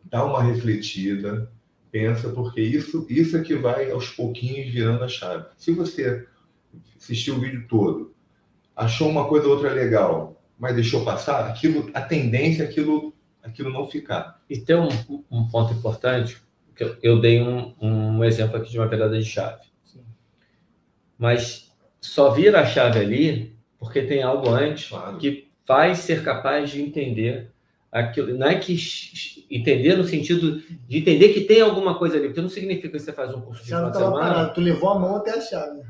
dá 0.05 0.25
uma 0.25 0.43
refletida, 0.43 1.51
pensa, 1.91 2.29
porque 2.31 2.61
isso, 2.61 3.07
isso 3.09 3.37
é 3.37 3.43
que 3.43 3.55
vai 3.55 3.91
aos 3.91 4.11
pouquinhos 4.11 4.71
virando 4.71 5.05
a 5.05 5.09
chave. 5.09 5.47
Se 5.57 5.73
você 5.73 6.27
assistiu 6.97 7.37
o 7.37 7.41
vídeo 7.41 7.67
todo, 7.69 8.08
achou 8.89 9.09
uma 9.09 9.29
coisa 9.29 9.47
ou 9.47 9.53
outra 9.55 9.71
legal, 9.73 10.41
mas 10.59 10.75
deixou 10.75 11.05
passar, 11.05 11.47
aquilo, 11.49 11.91
a 11.95 12.01
tendência 12.01 12.63
é 12.63 12.67
aquilo, 12.67 13.15
aquilo 13.43 13.71
não 13.71 13.87
ficar. 13.87 14.41
E 14.51 14.59
tem 14.59 14.77
um, 14.77 14.89
um 15.31 15.47
ponto 15.49 15.73
importante, 15.73 16.37
que 16.75 16.83
eu, 16.83 16.97
eu 17.03 17.21
dei 17.21 17.41
um, 17.43 17.75
um 17.81 18.25
exemplo 18.25 18.57
aqui 18.57 18.71
de 18.71 18.79
uma 18.79 18.89
virada 18.89 19.19
de 19.19 19.25
chave. 19.25 19.63
Sim. 19.85 20.01
Mas 21.19 21.71
só 22.01 22.31
vira 22.31 22.61
a 22.61 22.67
chave 22.67 22.99
ali 22.99 23.57
porque 23.79 24.03
tem 24.03 24.23
algo 24.23 24.49
antes 24.51 24.89
Claro. 24.89 25.19
que 25.19 25.49
vai 25.67 25.95
ser 25.95 26.25
capaz 26.25 26.71
de 26.71 26.81
entender 26.83 27.51
aquilo. 27.93 28.37
Não 28.37 28.47
é 28.49 28.55
que 28.59 28.77
entender 29.51 29.97
no 29.97 30.05
sentido 30.05 30.61
de 30.89 30.99
entender 30.99 31.29
que 31.31 31.43
tem 31.43 31.61
alguma 31.61 31.97
coisa 31.99 32.17
ali, 32.17 32.29
porque 32.29 32.41
não 32.41 32.49
significa 32.49 32.89
que 32.89 32.99
você 32.99 33.13
faz 33.13 33.35
um 33.35 33.41
curso 33.41 33.63
de 33.63 33.69
estava 33.69 33.93
semana. 33.93 34.19
parada, 34.19 34.49
tu 34.53 34.61
levou 34.61 34.91
a 34.91 34.99
mão 34.99 35.17
até 35.17 35.33
a 35.39 35.41
chave. 35.41 35.83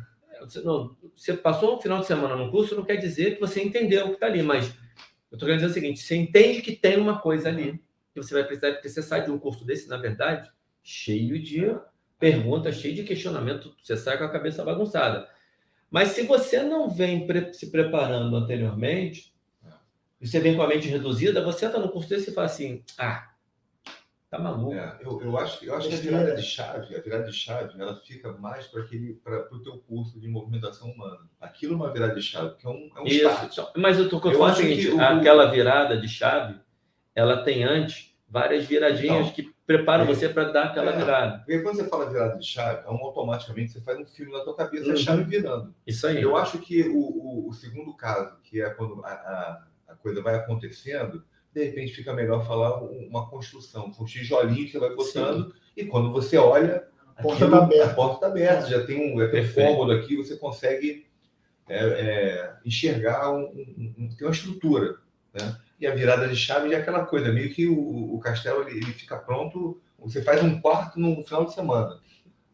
Não, 0.64 0.96
você 1.14 1.34
passou 1.34 1.76
um 1.76 1.80
final 1.80 2.00
de 2.00 2.06
semana 2.06 2.36
no 2.36 2.50
curso, 2.50 2.74
não 2.76 2.84
quer 2.84 2.96
dizer 2.96 3.34
que 3.34 3.40
você 3.40 3.62
entendeu 3.62 4.06
o 4.06 4.08
que 4.08 4.14
está 4.14 4.26
ali, 4.26 4.42
mas 4.42 4.66
eu 5.30 5.34
estou 5.34 5.46
querendo 5.46 5.60
dizer 5.60 5.70
o 5.70 5.74
seguinte: 5.74 6.00
você 6.00 6.16
entende 6.16 6.62
que 6.62 6.74
tem 6.74 6.96
uma 6.96 7.18
coisa 7.20 7.48
ali 7.48 7.82
que 8.14 8.22
você 8.22 8.34
vai 8.34 8.44
precisar, 8.44 8.72
porque 8.72 8.88
você 8.88 9.02
sai 9.02 9.24
de 9.24 9.30
um 9.30 9.38
curso 9.38 9.64
desse, 9.64 9.88
na 9.88 9.96
verdade, 9.96 10.50
cheio 10.82 11.40
de 11.42 11.76
perguntas, 12.18 12.76
cheio 12.76 12.94
de 12.94 13.04
questionamento, 13.04 13.74
você 13.82 13.96
sai 13.96 14.18
com 14.18 14.24
a 14.24 14.30
cabeça 14.30 14.64
bagunçada. 14.64 15.28
Mas 15.90 16.08
se 16.08 16.22
você 16.22 16.62
não 16.62 16.90
vem 16.90 17.26
pre- 17.26 17.52
se 17.52 17.70
preparando 17.70 18.34
anteriormente, 18.36 19.32
você 20.20 20.40
vem 20.40 20.56
com 20.56 20.62
a 20.62 20.66
mente 20.68 20.88
reduzida, 20.88 21.42
você 21.44 21.66
entra 21.66 21.78
no 21.78 21.90
curso 21.90 22.08
desse 22.08 22.30
e 22.30 22.34
fala 22.34 22.46
assim: 22.46 22.82
ah, 22.98 23.30
tá 24.30 24.38
maluco. 24.38 24.74
É, 24.74 24.98
eu, 25.00 25.20
eu 25.22 25.38
acho, 25.38 25.64
eu 25.64 25.74
acho 25.74 25.88
que 25.88 25.94
a 25.94 25.98
virada 25.98 26.34
de 26.34 26.42
chave, 26.42 26.94
a 26.94 27.00
virada 27.00 27.24
de 27.24 27.32
chave, 27.32 27.80
ela 27.80 27.94
fica 27.96 28.32
mais 28.32 28.66
para 28.66 28.82
aquele, 28.82 29.14
para 29.14 29.48
o 29.54 29.62
teu 29.62 29.78
curso 29.78 30.20
de 30.20 30.28
movimentação 30.28 30.90
humana. 30.90 31.20
Aquilo 31.40 31.72
é 31.74 31.76
uma 31.76 31.92
virada 31.92 32.14
de 32.14 32.22
chave, 32.22 32.54
que 32.56 32.66
é 32.66 32.70
um, 32.70 32.90
é 32.96 33.00
um 33.00 33.06
Isso. 33.06 33.26
start. 33.48 33.72
Mas 33.76 33.98
eu 33.98 34.08
tô 34.08 34.16
eu 34.16 34.38
falo 34.38 34.52
o 34.52 34.54
seguinte, 34.54 34.88
o- 34.90 35.00
aquela 35.00 35.50
virada 35.50 35.98
de 35.98 36.08
chave, 36.08 36.60
ela 37.14 37.42
tem 37.42 37.64
antes 37.64 38.14
várias 38.28 38.66
viradinhas 38.66 39.28
Então. 39.28 39.32
que 39.32 39.54
prepara 39.66 40.04
você 40.04 40.28
para 40.28 40.44
dar 40.52 40.64
aquela 40.66 40.92
É. 40.92 40.96
virada. 40.96 41.38
Porque 41.38 41.60
quando 41.60 41.76
você 41.76 41.88
fala 41.88 42.10
virada 42.10 42.38
de 42.38 42.46
chave, 42.46 42.86
é 42.86 42.90
um- 42.90 42.96
automaticamente 43.04 43.72
você 43.72 43.80
faz 43.80 43.98
um 43.98 44.04
filme 44.06 44.32
na 44.32 44.40
tua 44.40 44.54
cabeça, 44.54 44.86
Uhum. 44.86 44.92
a 44.92 44.96
chave 44.96 45.24
virando. 45.24 45.74
Isso 45.86 46.06
aí. 46.06 46.20
Eu 46.20 46.36
acho 46.36 46.58
que 46.58 46.82
o, 46.88 46.98
o- 46.98 47.48
o 47.48 47.52
segundo 47.54 47.94
caso, 47.96 48.36
que 48.42 48.60
é 48.60 48.68
quando 48.70 49.02
a, 49.04 49.08
a- 49.08 49.64
a 49.88 49.94
coisa 49.94 50.22
vai 50.22 50.34
acontecendo, 50.34 51.24
de 51.58 51.64
repente 51.64 51.92
fica 51.94 52.12
melhor 52.12 52.46
falar 52.46 52.82
um- 52.82 53.08
uma 53.10 53.28
construção, 53.28 53.92
são 53.92 54.04
tijolinhos 54.06 54.66
que 54.66 54.72
você 54.72 54.78
vai 54.78 54.94
botando, 54.94 55.54
e 55.76 55.84
quando 55.84 56.12
você 56.12 56.36
olha, 56.36 56.84
A 57.16 57.22
porta 57.22 57.44
aquilo- 57.44 57.58
tá 57.58 57.64
aberta. 57.64 57.84
a 57.90 57.94
porta 57.94 58.14
está 58.14 58.26
aberta, 58.28 58.70
já 58.70 58.86
tem 58.86 58.98
um, 59.12 59.14
um 59.22 59.30
Perfeito. 59.30 59.68
cômodo 59.68 59.92
aqui, 59.92 60.16
você 60.16 60.36
consegue 60.36 61.06
é, 61.70 61.76
é, 61.84 62.52
enxergar, 62.64 63.30
um- 63.30 63.44
um- 63.98 64.08
tem 64.16 64.26
uma 64.26 64.32
estrutura. 64.32 64.96
Né? 65.34 65.54
E 65.78 65.86
a 65.86 65.94
virada 65.94 66.26
de 66.26 66.34
chave 66.34 66.72
é 66.72 66.76
aquela 66.78 67.04
coisa, 67.04 67.30
meio 67.30 67.52
que 67.52 67.66
o, 67.68 68.14
o 68.14 68.18
castelo 68.20 68.66
ele, 68.66 68.78
ele 68.78 68.86
fica 68.94 69.18
pronto, 69.18 69.78
você 69.98 70.22
faz 70.22 70.42
um 70.42 70.58
quarto 70.62 70.98
no 70.98 71.22
final 71.24 71.44
de 71.44 71.52
semana. 71.52 72.00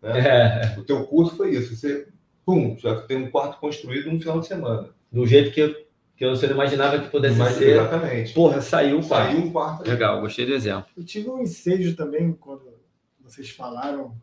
Né? 0.02 0.12
É, 0.74 0.78
O 0.80 0.82
teu 0.82 1.06
curso 1.06 1.36
foi 1.36 1.52
isso, 1.54 1.76
você, 1.76 2.08
pum, 2.44 2.76
já 2.76 3.02
tem 3.02 3.16
um 3.18 3.30
quarto 3.30 3.60
construído 3.60 4.10
no 4.10 4.18
final 4.18 4.40
de 4.40 4.48
semana. 4.48 4.90
do 5.12 5.24
jeito 5.24 5.52
que, 5.52 5.60
eu, 5.60 5.83
que 6.16 6.26
você 6.28 6.46
não 6.46 6.54
imaginava 6.54 7.00
que 7.00 7.08
pudesse 7.08 7.36
Mas, 7.36 7.56
ser. 7.56 7.70
exatamente. 7.70 8.32
Porra, 8.32 8.60
saiu 8.60 9.00
o 9.00 9.06
quarto. 9.06 9.32
Saiu 9.32 9.44
um 9.44 9.50
quarto. 9.50 9.88
Legal, 9.88 10.20
gostei 10.20 10.46
do 10.46 10.54
exemplo. 10.54 10.86
Eu 10.96 11.04
tive 11.04 11.28
um 11.28 11.42
ensejo 11.42 11.96
também 11.96 12.32
quando 12.32 12.72
vocês 13.20 13.50
falaram, 13.50 14.14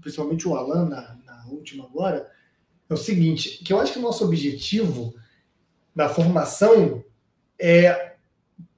principalmente 0.00 0.46
o 0.46 0.54
Alan 0.54 0.88
na, 0.88 1.16
na 1.24 1.46
última 1.48 1.84
agora, 1.84 2.30
é 2.88 2.94
o 2.94 2.96
seguinte, 2.96 3.62
que 3.64 3.72
eu 3.72 3.80
acho 3.80 3.92
que 3.92 3.98
o 3.98 4.02
nosso 4.02 4.24
objetivo 4.24 5.14
na 5.94 6.08
formação 6.08 7.02
é 7.58 8.14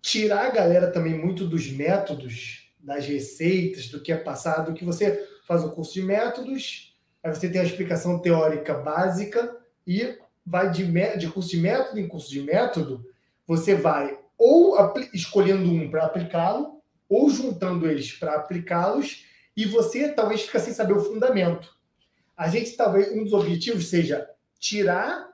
tirar 0.01 0.47
a 0.47 0.51
galera 0.51 0.91
também 0.91 1.17
muito 1.17 1.47
dos 1.47 1.71
métodos, 1.71 2.71
das 2.81 3.07
receitas, 3.07 3.89
do 3.89 4.01
que 4.01 4.13
é 4.13 4.17
passado, 4.17 4.71
do 4.71 4.75
que 4.77 4.85
você 4.85 5.29
faz 5.47 5.63
o 5.63 5.71
curso 5.71 5.95
de 5.95 6.03
métodos, 6.03 6.95
aí 7.23 7.35
você 7.35 7.49
tem 7.49 7.61
a 7.61 7.65
explicação 7.65 8.19
teórica 8.19 8.75
básica 8.75 9.57
e 9.87 10.19
vai 10.45 10.71
de, 10.71 10.85
de 11.17 11.29
curso 11.29 11.51
de 11.51 11.57
método 11.57 11.99
em 11.99 12.09
curso 12.09 12.31
de 12.31 12.43
método, 12.43 13.05
você 13.47 13.75
vai 13.75 14.19
ou 14.37 14.77
escolhendo 15.15 15.71
um 15.71 15.89
para 15.91 16.05
aplicá-lo, 16.05 16.83
ou 17.09 17.31
juntando 17.31 17.89
eles 17.89 18.13
para 18.13 18.35
aplicá-los, 18.35 19.25
e 19.57 19.65
você 19.65 20.09
talvez 20.09 20.43
fica 20.43 20.59
sem 20.59 20.73
saber 20.73 20.95
o 20.95 21.05
fundamento. 21.05 21.77
A 22.37 22.49
gente 22.49 22.73
talvez 22.73 23.13
um 23.13 23.23
dos 23.23 23.33
objetivos 23.33 23.89
seja 23.89 24.29
tirar 24.59 25.29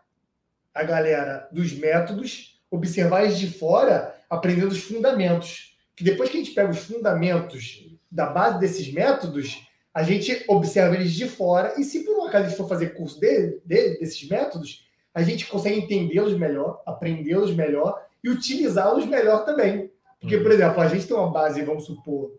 a 0.75 0.83
galera 0.83 1.49
dos 1.53 1.73
métodos, 1.73 2.61
observar 2.71 3.25
eles 3.25 3.39
de 3.39 3.49
fora, 3.51 4.15
aprendendo 4.29 4.73
os 4.73 4.83
fundamentos. 4.83 5.77
Que 5.97 6.05
depois 6.05 6.29
que 6.29 6.37
a 6.37 6.41
gente 6.41 6.55
pega 6.55 6.71
os 6.71 6.79
fundamentos 6.79 7.87
da 8.11 8.27
base 8.27 8.59
desses 8.59 8.93
métodos, 8.93 9.67
a 9.95 10.03
gente 10.03 10.45
observa 10.49 10.95
eles 10.95 11.13
de 11.13 11.27
fora, 11.27 11.75
e 11.79 11.85
se 11.85 12.05
por 12.05 12.19
um 12.19 12.25
acaso 12.25 12.45
a 12.45 12.49
gente 12.49 12.57
for 12.59 12.69
fazer 12.69 12.95
curso 12.95 13.19
dele, 13.19 13.61
dele- 13.65 13.99
desses 13.99 14.29
métodos, 14.29 14.87
a 15.15 15.23
gente 15.23 15.47
consegue 15.47 15.79
entendê-los 15.79 16.37
melhor, 16.39 16.83
aprendê-los 16.87 17.55
melhor 17.55 18.05
e 18.23 18.29
utilizá-los 18.29 19.07
melhor 19.07 19.45
também. 19.45 19.91
Porque, 20.21 20.39
por 20.39 20.51
exemplo, 20.51 20.81
a 20.81 20.89
gente 20.89 21.07
tem 21.07 21.17
uma 21.17 21.31
base, 21.31 21.63
vamos 21.63 21.87
supor, 21.87 22.33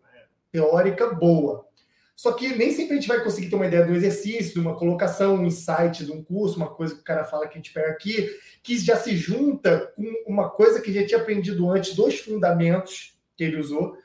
teórica 0.51 1.13
boa. 1.13 1.65
Só 2.15 2.33
que 2.33 2.53
nem 2.55 2.71
sempre 2.71 2.93
a 2.93 2.95
gente 2.95 3.07
vai 3.07 3.23
conseguir 3.23 3.49
ter 3.49 3.55
uma 3.55 3.67
ideia 3.67 3.85
do 3.85 3.95
exercício, 3.95 4.53
de 4.53 4.59
uma 4.59 4.75
colocação, 4.75 5.35
um 5.35 5.45
insight 5.45 6.05
de 6.05 6.11
um 6.11 6.21
curso, 6.21 6.57
uma 6.57 6.67
coisa 6.67 6.93
que 6.93 6.99
o 6.99 7.03
cara 7.03 7.23
fala 7.23 7.47
que 7.47 7.53
a 7.53 7.57
gente 7.57 7.71
pega 7.71 7.91
aqui, 7.91 8.29
que 8.61 8.77
já 8.77 8.97
se 8.97 9.15
junta 9.15 9.93
com 9.95 10.03
uma 10.27 10.49
coisa 10.49 10.81
que 10.81 10.89
a 10.89 10.93
gente 10.93 11.07
tinha 11.07 11.21
aprendido 11.21 11.69
antes 11.69 11.95
dos 11.95 12.19
fundamentos 12.19 13.17
que 13.37 13.43
ele 13.45 13.57
usou. 13.57 13.95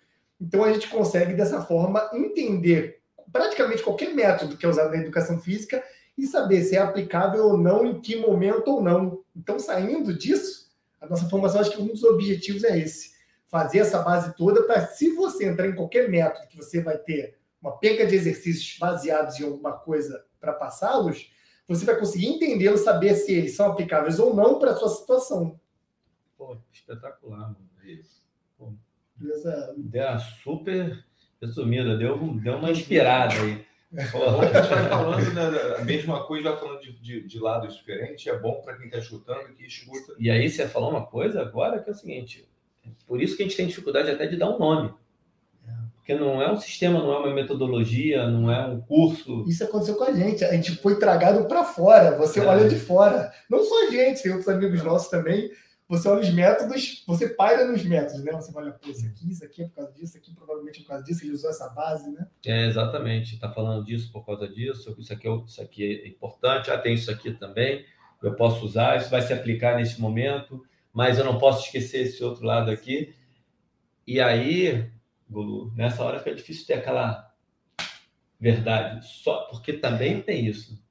Então 0.40 0.62
a 0.62 0.72
gente 0.72 0.88
consegue, 0.88 1.35
dessa 1.35 1.62
forma, 1.62 2.09
entender 2.12 3.00
praticamente 3.33 3.83
qualquer 3.83 4.14
método 4.14 4.57
que 4.57 4.64
é 4.64 4.68
usado 4.68 4.92
na 4.92 4.98
educação 4.98 5.40
física 5.40 5.83
e 6.16 6.27
saber 6.27 6.62
se 6.62 6.77
é 6.77 6.81
aplicável 6.81 7.44
ou 7.46 7.57
não, 7.57 7.85
em 7.85 8.00
que 8.00 8.16
momento 8.16 8.68
ou 8.68 8.83
não. 8.83 9.22
Então, 9.35 9.59
saindo 9.59 10.16
disso, 10.16 10.70
a 11.00 11.07
nossa 11.07 11.29
formação, 11.29 11.61
acho 11.61 11.70
que 11.70 11.83
um 11.83 11.88
dos 11.88 12.05
objetivos 12.05 12.64
é 12.64 12.79
esse 12.79 13.14
fazer 13.55 13.79
essa 13.79 14.03
base 14.03 14.35
toda 14.37 14.64
para, 14.64 14.85
se 14.88 15.14
você 15.14 15.46
entrar 15.46 15.68
em 15.68 15.77
qualquer 15.77 16.09
método 16.09 16.48
que 16.48 16.57
você 16.57 16.83
vai 16.83 16.98
ter 16.98 17.38
uma 17.62 17.79
penca 17.79 18.05
de 18.05 18.16
exercícios 18.16 18.77
baseados 18.81 19.38
em 19.38 19.44
alguma 19.44 19.72
coisa 19.72 20.24
para 20.40 20.53
passá-los, 20.53 21.31
você 21.68 21.85
vai 21.85 21.96
conseguir 21.96 22.27
entendê-los, 22.27 22.81
saber 22.81 23.14
se 23.14 23.33
eles 23.33 23.55
são 23.55 23.70
aplicáveis 23.70 24.18
ou 24.18 24.35
não 24.35 24.59
para 24.59 24.72
a 24.72 24.77
sua 24.77 24.88
situação. 24.88 25.59
Pô, 26.37 26.57
espetacular, 26.72 27.53
mano. 27.53 27.70
Isso. 27.85 28.24
Beleza? 29.14 29.72
Ideia 29.79 30.18
super 30.18 31.05
resumida, 31.40 31.96
deu, 31.96 32.18
deu 32.42 32.57
uma 32.57 32.72
inspirada 32.72 33.35
aí. 33.35 33.64
Bom, 34.12 34.40
a 34.40 34.46
gente 34.46 34.68
vai 34.68 34.88
falando 34.88 35.33
né, 35.35 35.74
a 35.78 35.85
mesma 35.85 36.24
coisa, 36.24 36.50
vai 36.50 36.59
falando 36.61 36.80
de, 36.80 36.92
de, 37.00 37.26
de 37.26 37.38
lados 37.38 37.76
diferentes, 37.76 38.26
é 38.26 38.38
bom 38.38 38.61
para 38.62 38.76
quem 38.76 38.87
está 38.87 38.98
escutando, 38.98 39.54
que 39.54 39.64
escuta. 39.64 40.14
E 40.18 40.30
aí 40.30 40.48
você 40.48 40.66
falou 40.66 40.90
uma 40.90 41.07
coisa 41.07 41.40
agora 41.40 41.80
que 41.80 41.88
é 41.88 41.92
o 41.92 41.96
seguinte: 41.96 42.48
por 43.07 43.22
isso 43.22 43.37
que 43.37 43.42
a 43.42 43.46
gente 43.46 43.57
tem 43.57 43.66
dificuldade 43.66 44.11
até 44.11 44.26
de 44.26 44.37
dar 44.37 44.50
um 44.50 44.59
nome. 44.59 44.92
Porque 45.96 46.14
não 46.14 46.42
é 46.42 46.52
um 46.52 46.57
sistema, 46.61 46.98
não 46.98 47.14
é 47.14 47.18
uma 47.20 47.33
metodologia, 47.35 48.28
não 48.28 48.52
é 48.52 48.66
um 48.66 48.78
curso. 48.78 49.42
Isso 49.48 49.64
aconteceu 49.64 49.94
com 49.94 50.04
a 50.04 50.12
gente. 50.12 50.44
A 50.44 50.52
gente 50.52 50.76
foi 50.76 50.98
tragado 50.98 51.46
para 51.46 51.64
fora. 51.64 52.18
Você 52.18 52.40
É. 52.40 52.44
olha 52.44 52.68
de 52.68 52.76
fora. 52.76 53.33
Não 53.48 53.64
só 53.64 53.88
a 53.88 53.90
gente, 53.90 54.22
tem 54.22 54.30
outros 54.30 54.50
amigos 54.50 54.83
nossos 54.83 55.09
também. 55.09 55.50
Você 55.88 56.09
olha 56.09 56.23
os 56.23 56.31
métodos, 56.31 57.05
você 57.07 57.29
paira 57.29 57.70
nos 57.70 57.85
métodos, 57.85 58.25
né? 58.25 58.33
Você 58.33 58.51
olha, 58.55 58.73
pô, 58.73 58.88
isso 58.88 59.07
aqui, 59.07 59.31
isso 59.31 59.44
aqui 59.44 59.62
é 59.62 59.66
por 59.66 59.75
causa 59.75 59.92
disso, 59.92 60.05
isso 60.05 60.18
aqui 60.18 60.35
provavelmente 60.35 60.79
é 60.79 60.83
por 60.83 60.88
causa 60.88 61.05
disso, 61.05 61.25
ele 61.25 61.33
usou 61.33 61.51
essa 61.51 61.68
base, 61.68 62.11
né? 62.11 62.27
É, 62.47 62.66
exatamente, 62.66 63.35
está 63.35 63.53
falando 63.53 63.85
disso 63.85 64.11
por 64.11 64.25
causa 64.25 64.49
disso, 64.49 64.97
isso 64.99 65.12
aqui, 65.12 65.29
é, 65.29 65.37
isso 65.47 65.61
aqui 65.61 66.03
é 66.05 66.09
importante, 66.09 66.70
ah, 66.70 66.79
tem 66.79 66.94
isso 66.94 67.11
aqui 67.11 67.33
também, 67.33 67.85
eu 68.23 68.35
posso 68.35 68.64
usar, 68.64 68.97
isso 68.97 69.11
vai 69.11 69.20
se 69.20 69.33
aplicar 69.33 69.77
nesse 69.77 70.01
momento, 70.01 70.64
mas 70.92 71.18
eu 71.18 71.25
não 71.25 71.38
posso 71.38 71.66
esquecer 71.66 72.03
esse 72.03 72.25
outro 72.25 72.44
lado 72.44 72.70
aqui. 72.70 73.14
E 74.07 74.20
aí, 74.20 74.90
Gulu, 75.29 75.73
nessa 75.75 76.03
hora 76.03 76.18
fica 76.18 76.35
difícil 76.35 76.66
ter 76.66 76.75
aquela 76.75 77.31
verdade, 78.40 79.07
só 79.07 79.42
porque 79.51 79.75
também 79.75 80.23
tem 80.23 80.47
isso. 80.47 80.83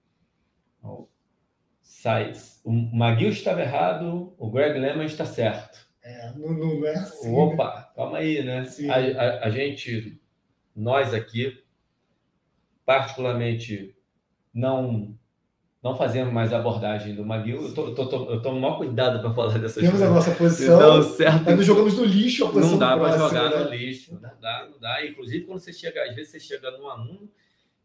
Sai, 1.83 2.31
o 2.63 2.71
Maguil 2.71 3.29
estava 3.29 3.61
errado, 3.61 4.33
o 4.37 4.49
Greg 4.49 4.79
Lemon 4.79 5.03
está 5.03 5.25
certo. 5.25 5.77
É, 6.01 6.31
não, 6.35 6.49
não 6.53 6.85
é 6.87 6.91
assim. 6.95 7.31
né? 7.31 7.37
Opa, 7.37 7.91
calma 7.95 8.17
aí, 8.17 8.43
né? 8.43 8.65
A, 8.89 9.21
a- 9.21 9.45
a 9.45 9.49
gente, 9.49 10.19
nós 10.75 11.13
aqui, 11.13 11.61
particularmente, 12.85 13.95
não 14.53 15.17
não 15.81 15.97
fazemos 15.97 16.33
mais 16.33 16.53
a 16.53 16.59
abordagem 16.59 17.13
do 17.13 17.25
Maguil. 17.25 17.61
Eu 17.61 17.73
tô, 17.73 17.93
tô, 17.93 18.05
tô- 18.07 18.31
eu 18.31 18.41
tomo 18.41 18.57
o 18.57 18.61
maior 18.61 18.77
cuidado 18.77 19.19
para 19.19 19.33
falar 19.33 19.57
dessas 19.59 19.83
Temos 19.83 20.01
a 20.01 20.07
coisas. 20.07 20.15
nossa 20.15 20.31
posição, 20.31 20.79
Não, 20.79 21.03
certo. 21.03 21.43
mas 21.43 21.65
jogamos 21.65 21.97
no 21.97 22.05
lixo 22.05 22.45
a 22.45 22.51
posição 22.53 22.71
Não 22.71 22.79
dá 22.79 22.97
para 22.97 23.17
jogar 23.17 23.49
né? 23.49 23.63
no 23.65 23.69
lixo. 23.69 24.13
Não 24.13 24.39
dá, 24.39 24.67
não 24.71 24.79
dá. 24.79 25.05
Inclusive, 25.05 25.43
quando 25.45 25.59
você 25.59 25.73
chega, 25.73 26.01
às 26.07 26.15
vezes 26.15 26.31
você 26.31 26.39
chega 26.39 26.71
num 26.71 26.87
aluno, 26.87 27.29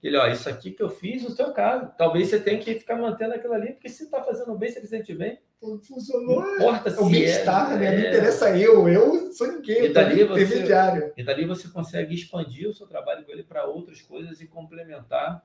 ele, 0.02 0.16
ó, 0.16 0.26
isso 0.28 0.48
aqui 0.48 0.70
que 0.70 0.82
eu 0.82 0.88
fiz 0.88 1.22
no 1.24 1.30
seu 1.30 1.52
caso. 1.52 1.90
Talvez 1.98 2.28
você 2.28 2.38
tenha 2.38 2.58
que 2.58 2.74
ficar 2.78 2.96
mantendo 2.96 3.34
aquilo 3.34 3.54
ali, 3.54 3.72
porque 3.72 3.88
se 3.88 4.04
está 4.04 4.22
fazendo 4.22 4.56
bem, 4.56 4.70
se 4.70 4.78
ele 4.78 4.86
sente 4.86 5.12
bem, 5.14 5.38
Funcionou. 5.60 6.40
não 6.40 6.54
importa 6.54 6.88
se 6.90 6.98
É 6.98 7.02
o 7.02 7.10
bem-estar, 7.10 7.76
né? 7.76 7.90
Não 7.90 7.98
é. 8.04 8.08
interessa 8.08 8.56
eu, 8.56 8.88
eu 8.88 9.32
sou 9.32 9.50
ninguém, 9.50 9.86
E 9.86 9.88
dali 9.88 10.12
ali 10.20 10.24
você- 10.24 10.44
intermediário. 10.44 11.12
E 11.16 11.22
dali 11.24 11.44
você 11.44 11.66
consegue 11.68 12.14
expandir 12.14 12.68
o 12.68 12.72
seu 12.74 12.86
trabalho 12.86 13.24
com 13.24 13.32
ele 13.32 13.42
para 13.42 13.64
outras 13.64 14.00
coisas 14.00 14.40
e 14.40 14.46
complementar. 14.46 15.42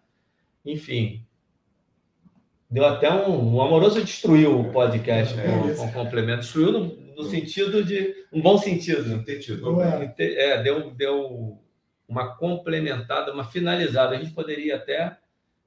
Enfim, 0.64 1.26
deu 2.70 2.86
até 2.86 3.12
um. 3.12 3.56
O 3.56 3.62
Amoroso 3.62 4.02
destruiu 4.04 4.60
o 4.60 4.72
podcast 4.72 5.38
É, 5.40 5.46
com, 5.48 5.76
com 5.76 5.92
complemento. 5.92 6.42
Destruiu 6.42 6.72
no, 6.72 6.96
no 7.16 7.24
sentido 7.24 7.84
de. 7.84 8.14
um 8.32 8.40
bom 8.42 8.58
sentido. 8.60 9.04
Sintetizou. 9.04 9.74
Não 9.74 9.84
é. 9.84 10.06
Inte- 10.06 10.36
É, 10.38 10.62
deu, 10.62 10.92
deu 10.92 11.60
uma 12.08 12.36
complementada, 12.36 13.34
uma 13.34 13.46
finalizada. 13.46 14.16
A 14.16 14.20
gente 14.20 14.34
poderia 14.34 14.76
até 14.76 15.20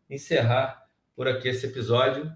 encerrar 0.09 0.87
por 1.15 1.27
aqui 1.27 1.49
esse 1.49 1.67
episódio, 1.67 2.31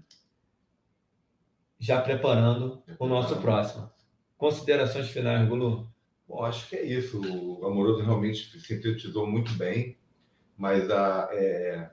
já 1.79 2.01
preparando 2.01 2.83
o 2.99 3.07
nosso 3.07 3.39
próximo. 3.41 3.91
Considerações 4.37 5.09
finais, 5.09 5.47
Gulu? 5.47 5.89
Bom, 6.27 6.43
acho 6.43 6.67
que 6.69 6.75
é 6.75 6.83
isso. 6.83 7.21
O 7.21 7.65
Amoroso 7.65 8.01
realmente 8.01 8.59
sintetizou 8.59 9.27
muito 9.27 9.51
bem, 9.53 9.97
mas 10.57 10.89
a, 10.89 11.29
é, 11.31 11.91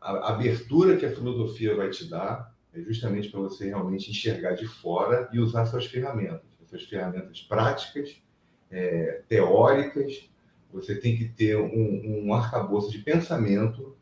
a 0.00 0.32
abertura 0.32 0.96
que 0.96 1.04
a 1.04 1.14
filosofia 1.14 1.74
vai 1.76 1.90
te 1.90 2.08
dar 2.08 2.54
é 2.72 2.80
justamente 2.80 3.28
para 3.28 3.40
você 3.40 3.66
realmente 3.66 4.10
enxergar 4.10 4.52
de 4.52 4.66
fora 4.66 5.28
e 5.32 5.40
usar 5.40 5.66
suas 5.66 5.86
ferramentas, 5.86 6.42
suas 6.68 6.84
ferramentas 6.84 7.42
práticas, 7.42 8.22
é, 8.70 9.22
teóricas. 9.28 10.29
Você 10.72 10.94
tem 10.94 11.16
que 11.16 11.28
ter 11.28 11.56
um, 11.56 12.26
um 12.26 12.34
arcabouço 12.34 12.90
de 12.90 12.98
pensamento, 12.98 13.96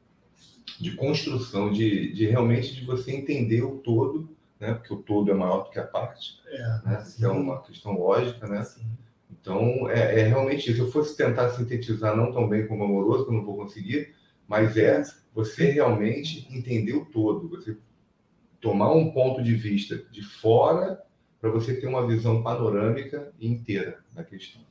de 0.78 0.94
construção, 0.94 1.72
de, 1.72 2.12
de 2.12 2.26
realmente 2.26 2.74
de 2.74 2.84
você 2.84 3.12
entender 3.12 3.62
o 3.62 3.78
todo, 3.78 4.28
né? 4.60 4.74
porque 4.74 4.92
o 4.92 4.98
todo 4.98 5.30
é 5.30 5.34
maior 5.34 5.64
do 5.64 5.70
que 5.70 5.78
a 5.78 5.86
parte. 5.86 6.40
É, 6.46 6.58
Né? 6.84 7.02
Isso 7.06 7.24
é 7.24 7.28
uma 7.28 7.62
questão 7.62 7.98
lógica, 7.98 8.46
né? 8.46 8.58
assim. 8.58 8.82
Então, 9.30 9.88
é, 9.88 10.20
é, 10.20 10.28
realmente 10.28 10.70
isso. 10.70 10.76
Se 10.76 10.78
eu 10.80 10.90
fosse 10.90 11.16
tentar 11.16 11.50
sintetizar, 11.50 12.16
não 12.16 12.32
tão 12.32 12.48
bem 12.48 12.66
como 12.66 12.84
amoroso, 12.84 13.24
que 13.24 13.30
eu 13.30 13.36
não 13.36 13.44
vou 13.44 13.56
conseguir, 13.56 14.14
mas 14.46 14.76
é 14.76 15.02
você 15.34 15.70
realmente 15.70 16.46
entender 16.50 16.94
o 16.94 17.04
todo, 17.04 17.48
você 17.48 17.76
tomar 18.60 18.92
um 18.92 19.10
ponto 19.12 19.42
de 19.42 19.54
vista 19.54 19.96
de 20.10 20.22
fora 20.22 21.00
para 21.40 21.50
você 21.50 21.74
ter 21.74 21.86
uma 21.86 22.06
visão 22.06 22.42
panorâmica 22.42 23.32
inteira 23.40 24.00
da 24.12 24.24
questão, 24.24 24.62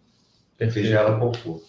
Perfeito. 0.57 0.85
seja 0.85 0.99
ela 0.99 1.17
qual 1.17 1.33
for. 1.33 1.61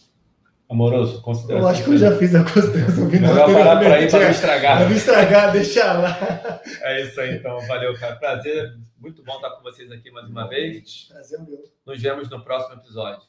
Amoroso, 0.70 1.22
consideração. 1.22 1.66
Eu 1.66 1.68
acho 1.68 1.84
que 1.84 1.90
eu 1.90 1.96
já 1.96 2.16
fiz 2.18 2.34
a 2.34 2.44
consideração 2.44 3.10
final. 3.10 3.32
Melhor 3.32 3.52
parar 3.52 3.76
por 3.78 3.86
aí 3.90 4.10
para 4.10 4.20
não 4.20 4.30
estragar. 4.30 4.76
Para 4.76 4.88
não 4.88 4.96
estragar, 4.96 5.52
deixar 5.52 5.92
lá. 5.98 6.60
É 6.82 7.02
isso 7.02 7.20
aí, 7.20 7.36
então. 7.36 7.58
Valeu, 7.66 7.98
cara. 7.98 8.16
Prazer. 8.16 8.76
Muito 8.98 9.22
bom 9.22 9.36
estar 9.36 9.50
com 9.50 9.62
vocês 9.62 9.90
aqui 9.90 10.10
mais 10.10 10.28
uma 10.28 10.46
vez. 10.46 11.06
Prazer 11.08 11.40
meu. 11.40 11.64
Nos 11.86 12.02
vemos 12.02 12.28
no 12.28 12.44
próximo 12.44 12.74
episódio. 12.80 13.22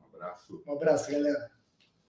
Um 0.00 0.16
abraço. 0.16 0.62
Um 0.66 0.72
abraço, 0.72 1.10
galera. 1.10 1.61